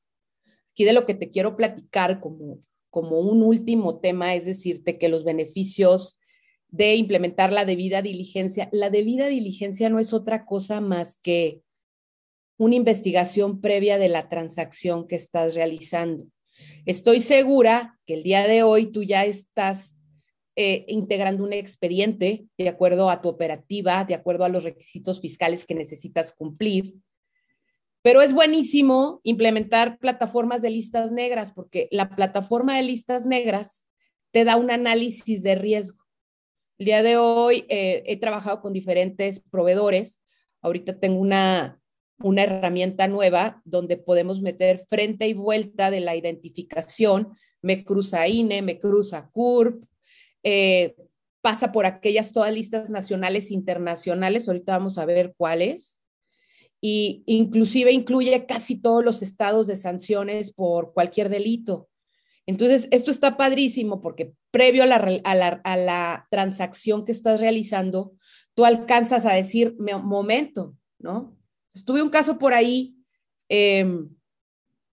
[0.72, 2.60] Aquí de lo que te quiero platicar como
[2.96, 6.18] como un último tema es decirte que los beneficios
[6.68, 11.60] de implementar la debida diligencia, la debida diligencia no es otra cosa más que
[12.56, 16.24] una investigación previa de la transacción que estás realizando.
[16.86, 19.95] Estoy segura que el día de hoy tú ya estás
[20.58, 25.66] eh, integrando un expediente de acuerdo a tu operativa, de acuerdo a los requisitos fiscales
[25.66, 26.94] que necesitas cumplir.
[28.00, 33.86] Pero es buenísimo implementar plataformas de listas negras porque la plataforma de listas negras
[34.30, 36.02] te da un análisis de riesgo.
[36.78, 40.22] El día de hoy eh, he trabajado con diferentes proveedores.
[40.62, 41.80] Ahorita tengo una,
[42.18, 47.36] una herramienta nueva donde podemos meter frente y vuelta de la identificación.
[47.60, 49.84] Me cruza INE, me cruza CURP,
[50.48, 50.94] eh,
[51.40, 54.46] pasa por aquellas todas listas nacionales internacionales.
[54.46, 56.00] Ahorita vamos a ver cuáles
[56.80, 61.88] y inclusive incluye casi todos los estados de sanciones por cualquier delito.
[62.46, 68.12] Entonces, esto está padrísimo porque previo a la, transacción que estás realizando,
[68.54, 71.36] tú alcanzas a decir, momento, ¿no?
[71.74, 72.94] Estuve un caso por ahí
[73.48, 74.10] em,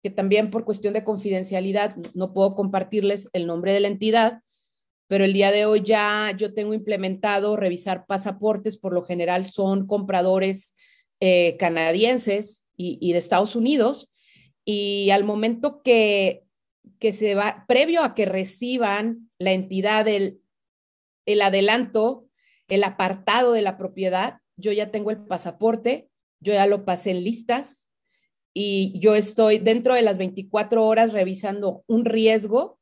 [0.01, 4.42] que también por cuestión de confidencialidad no puedo compartirles el nombre de la entidad,
[5.07, 9.87] pero el día de hoy ya yo tengo implementado revisar pasaportes, por lo general son
[9.87, 10.75] compradores
[11.19, 14.09] eh, canadienses y, de Estados Unidos,
[14.65, 16.43] y al momento que,
[16.99, 20.39] que se va, previo a que reciban la entidad el,
[21.25, 22.25] el adelanto,
[22.67, 26.09] el apartado de la propiedad, yo ya tengo el pasaporte,
[26.39, 27.89] yo ya lo pasé en listas
[28.53, 32.79] y yo estoy dentro de las 24 horas revisando un riesgo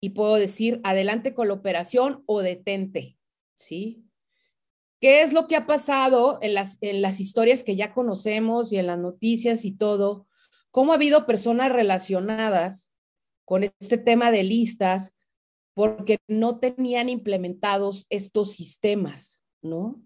[0.00, 3.18] y puedo decir adelante con la operación o detente,
[3.54, 4.04] ¿sí?
[5.00, 8.78] ¿Qué es lo que ha pasado en las, en las historias que ya conocemos y
[8.78, 10.26] en las noticias y todo?
[10.70, 12.90] ¿Cómo ha habido personas relacionadas
[13.44, 15.12] con este tema de listas
[15.74, 20.02] porque no tenían implementados estos sistemas, ¿no?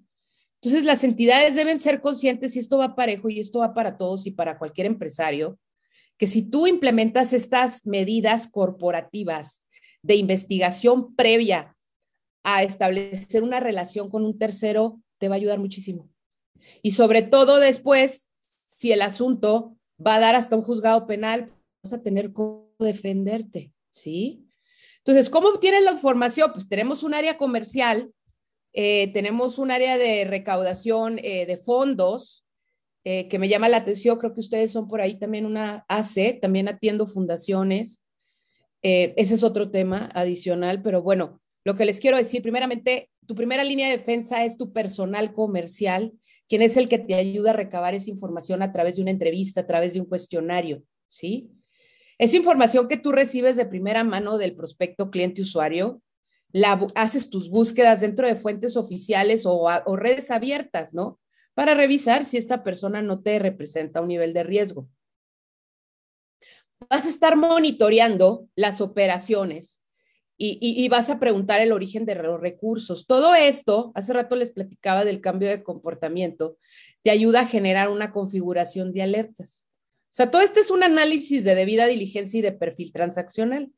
[0.57, 4.27] Entonces, las entidades deben ser conscientes, y esto va parejo y esto va para todos
[4.27, 5.59] y para cualquier empresario,
[6.19, 9.63] que si tú implementas estas medidas corporativas
[10.03, 11.77] de investigación previa
[12.43, 16.09] a establecer una relación con un tercero, te va a ayudar muchísimo.
[16.83, 21.53] Y sobre todo después, si el asunto va a dar hasta un juzgado penal,
[21.83, 24.47] vas a tener cómo defenderte, ¿sí?
[24.99, 26.53] Entonces, ¿cómo obtienes la información?
[26.53, 28.13] Pues tenemos un área comercial
[28.73, 32.45] eh, tenemos un área de recaudación eh, de fondos
[33.05, 34.19] eh, que me llama la atención.
[34.19, 38.03] Creo que ustedes son por ahí también una AC, también atiendo fundaciones.
[38.83, 43.65] Ese es otro tema adicional, pero bueno, lo que les quiero decir, primeramente, tu primera
[43.65, 46.13] línea de defensa es tu personal comercial,
[46.49, 49.61] quien es el que te ayuda a recabar esa información a través de una entrevista,
[49.61, 51.51] a través de un cuestionario, ¿sí?
[52.19, 56.03] Es información que tú recibes de primera mano del prospecto cliente usuario
[56.95, 61.21] haces tus búsquedas dentro de fuentes oficiales o, o redes abiertas, ¿no?
[61.55, 64.89] Para revisar si esta persona no te representa un nivel de riesgo.
[66.89, 69.81] Vas a estar monitoreando las operaciones
[70.37, 73.07] y, y, vas a preguntar el origen de los recursos.
[73.07, 76.57] Todo esto, hace rato les platicaba del cambio de comportamiento,
[77.03, 79.69] te ayuda a generar una configuración de alertas.
[80.07, 83.71] O sea, todo esto es un análisis de debida diligencia y de perfil transaccional.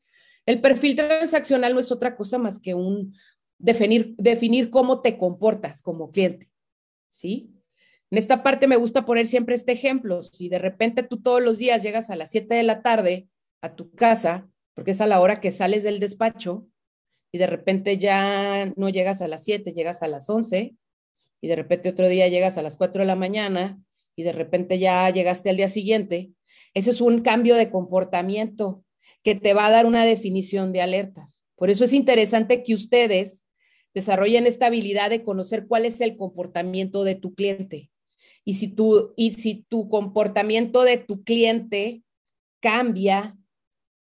[0.45, 3.13] El perfil transaccional no es otra cosa más que un
[3.59, 6.49] definir, definir cómo te comportas como cliente,
[7.09, 7.52] ¿sí?
[8.13, 10.21] En esta parte me gusta poner siempre este ejemplo.
[10.21, 13.27] Si de repente tú todos los días llegas a las 7 de la tarde
[13.59, 16.67] a tu casa, porque es a la hora que sales del despacho,
[17.31, 20.75] y de repente ya no llegas a las 7, llegas a las 11,
[21.41, 23.81] y de repente otro día llegas a las 4 de la mañana,
[24.15, 26.33] y de repente ya llegaste al día siguiente,
[26.75, 28.85] ese es un cambio de comportamiento
[29.23, 31.47] que te va a dar una definición de alertas.
[31.55, 33.47] Por eso es interesante que ustedes
[33.95, 37.89] desarrollen esta habilidad de conocer cuál es el comportamiento de tu cliente.
[38.45, 42.03] Y si tu, y si tu comportamiento de tu cliente
[42.59, 43.37] cambia,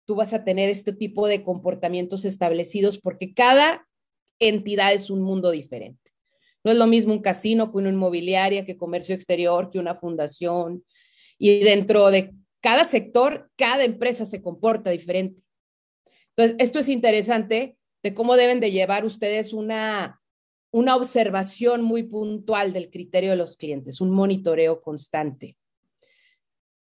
[0.05, 3.87] tú vas a tener este tipo de comportamientos establecidos porque cada
[4.39, 6.11] entidad es un mundo diferente.
[6.63, 10.83] No es lo mismo un casino que una inmobiliaria, que comercio exterior, que una fundación.
[11.37, 15.41] Y dentro de cada sector, cada empresa se comporta diferente.
[16.29, 20.21] Entonces, esto es interesante de cómo deben de llevar ustedes una,
[20.75, 25.55] una observación muy puntual del criterio de los clientes, un monitoreo constante.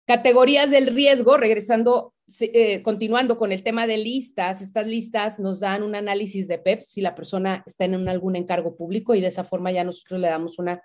[0.07, 5.83] Categorías del riesgo, regresando, eh, continuando con el tema de listas, estas listas nos dan
[5.83, 9.45] un análisis de PEPS si la persona está en algún encargo público y de esa
[9.45, 10.81] forma ya nosotros le damos una,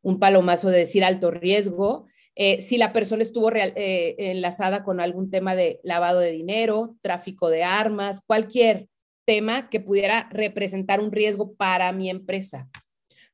[0.00, 2.06] un palomazo de decir alto riesgo.
[2.34, 7.50] Eh, si la persona estuvo eh, enlazada con algún tema de lavado de dinero, tráfico
[7.50, 8.88] de armas, cualquier
[9.26, 12.70] tema que pudiera representar un riesgo para mi empresa.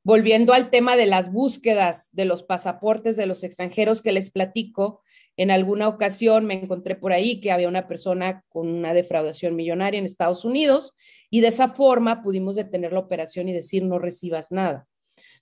[0.03, 5.01] Volviendo al tema de las búsquedas de los pasaportes de los extranjeros que les platico,
[5.37, 9.99] en alguna ocasión me encontré por ahí que había una persona con una defraudación millonaria
[9.99, 10.95] en Estados Unidos
[11.31, 14.89] y de esa forma pudimos detener la operación y decir no recibas nada.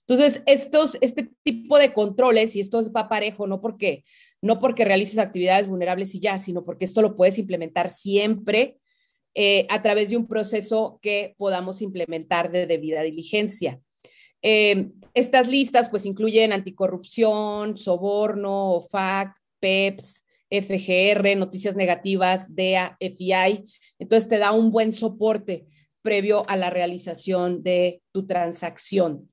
[0.07, 4.03] Entonces, estos, este tipo de controles, y esto va parejo, no porque,
[4.41, 8.80] no porque realices actividades vulnerables y ya, sino porque esto lo puedes implementar siempre
[9.33, 13.79] eh, a través de un proceso que podamos implementar de debida diligencia.
[14.41, 23.65] Eh, estas listas pues incluyen anticorrupción, soborno, OFAC, PEPS, FGR, noticias negativas, DEA, FII.
[23.99, 25.65] Entonces te da un buen soporte
[26.01, 29.29] previo a la realización de tu transacción.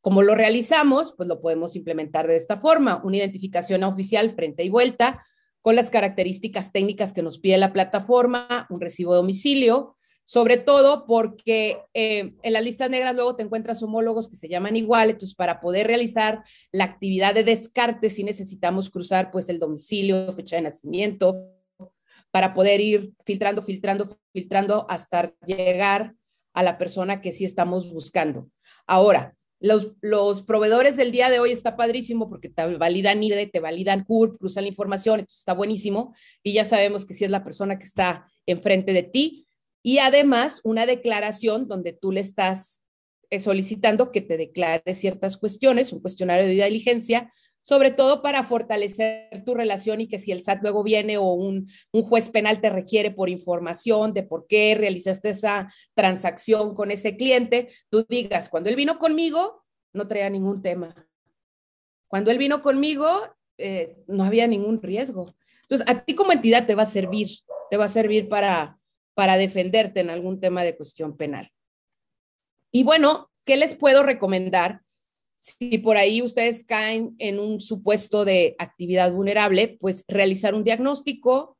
[0.00, 1.14] Como lo realizamos?
[1.16, 5.18] Pues lo podemos implementar de esta forma, una identificación oficial frente y vuelta
[5.62, 11.06] con las características técnicas que nos pide la plataforma, un recibo de domicilio, sobre todo
[11.06, 15.34] porque eh, en las listas negras luego te encuentras homólogos que se llaman igual, entonces
[15.34, 20.62] para poder realizar la actividad de descarte sí necesitamos cruzar pues el domicilio, fecha de
[20.62, 21.36] nacimiento,
[22.30, 26.14] para poder ir filtrando, filtrando, filtrando hasta llegar
[26.54, 28.48] a la persona que sí estamos buscando.
[28.86, 34.04] Ahora, los, proveedores del día de hoy está padrísimo porque te validan IRE, te validan
[34.04, 37.78] CURP, cruzan la información, entonces está buenísimo y ya sabemos que si es la persona
[37.78, 39.46] que está enfrente de ti.
[39.82, 42.84] Y además una declaración donde tú le estás
[43.30, 47.32] eh, solicitando que te declare ciertas cuestiones, un cuestionario de diligencia
[47.62, 51.68] sobre todo para fortalecer tu relación y que si el SAT luego viene o un,
[51.92, 57.16] un, juez penal te requiere por información de por qué realizaste esa transacción con ese
[57.16, 60.94] cliente, tú digas, cuando él vino conmigo, no traía ningún tema.
[62.08, 63.08] Cuando él vino conmigo,
[63.58, 65.34] eh, no había ningún riesgo.
[65.62, 67.28] Entonces, a ti como entidad te va a servir,
[67.70, 68.78] te va a servir para,
[69.14, 71.52] para defenderte en algún tema de cuestión penal.
[72.72, 74.82] Y bueno, ¿qué les puedo recomendar?
[75.40, 81.56] Si por ahí ustedes caen en un supuesto de actividad vulnerable, pues realizar un diagnóstico,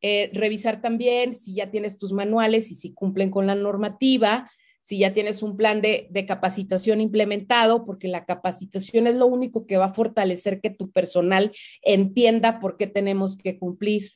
[0.00, 4.50] eh, revisar también si ya tienes tus manuales y si cumplen con la normativa,
[4.82, 9.66] si ya tienes un plan de, de, capacitación implementado, porque la capacitación es lo único
[9.66, 11.50] que va a fortalecer que tu personal
[11.82, 14.12] entienda por qué tenemos que cumplir.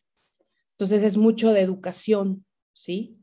[0.72, 3.17] Entonces es mucho de educación, ¿sí?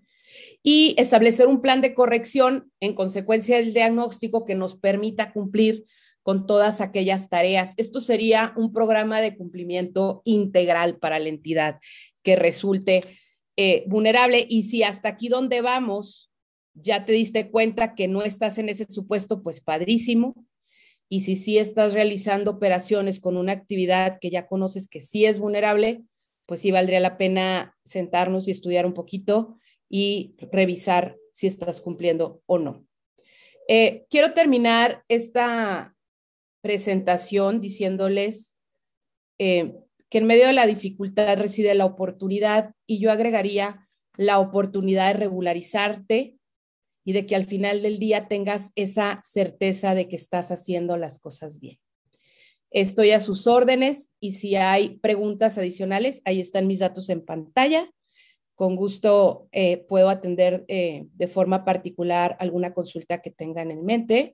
[0.63, 5.85] Y establecer un plan de corrección en consecuencia del diagnóstico que nos permita cumplir
[6.23, 7.73] con todas aquellas tareas.
[7.77, 11.79] Esto sería un programa de cumplimiento integral para la entidad
[12.23, 13.03] que resulte
[13.57, 14.45] eh, vulnerable.
[14.49, 16.31] Y si hasta aquí donde vamos
[16.75, 20.35] ya te diste cuenta que no estás en ese supuesto, pues padrísimo.
[21.09, 25.39] Y si sí estás realizando operaciones con una actividad que ya conoces que sí es
[25.39, 26.03] vulnerable,
[26.45, 29.57] pues sí valdría la pena sentarnos y estudiar un poquito
[29.89, 32.85] y revisar si estás cumpliendo o no.
[33.67, 35.95] Eh, quiero terminar esta
[36.61, 38.57] presentación diciéndoles
[39.37, 39.73] eh,
[40.09, 43.87] que en medio de la dificultad reside la oportunidad y yo agregaría
[44.17, 46.37] la oportunidad de regularizarte
[47.03, 51.19] y de que al final del día tengas esa certeza de que estás haciendo las
[51.19, 51.79] cosas bien.
[52.71, 57.89] Estoy a sus órdenes y si hay preguntas adicionales, ahí están mis datos en pantalla.
[58.55, 64.33] Con gusto eh, puedo atender eh, de forma particular alguna consulta que tengan en mente.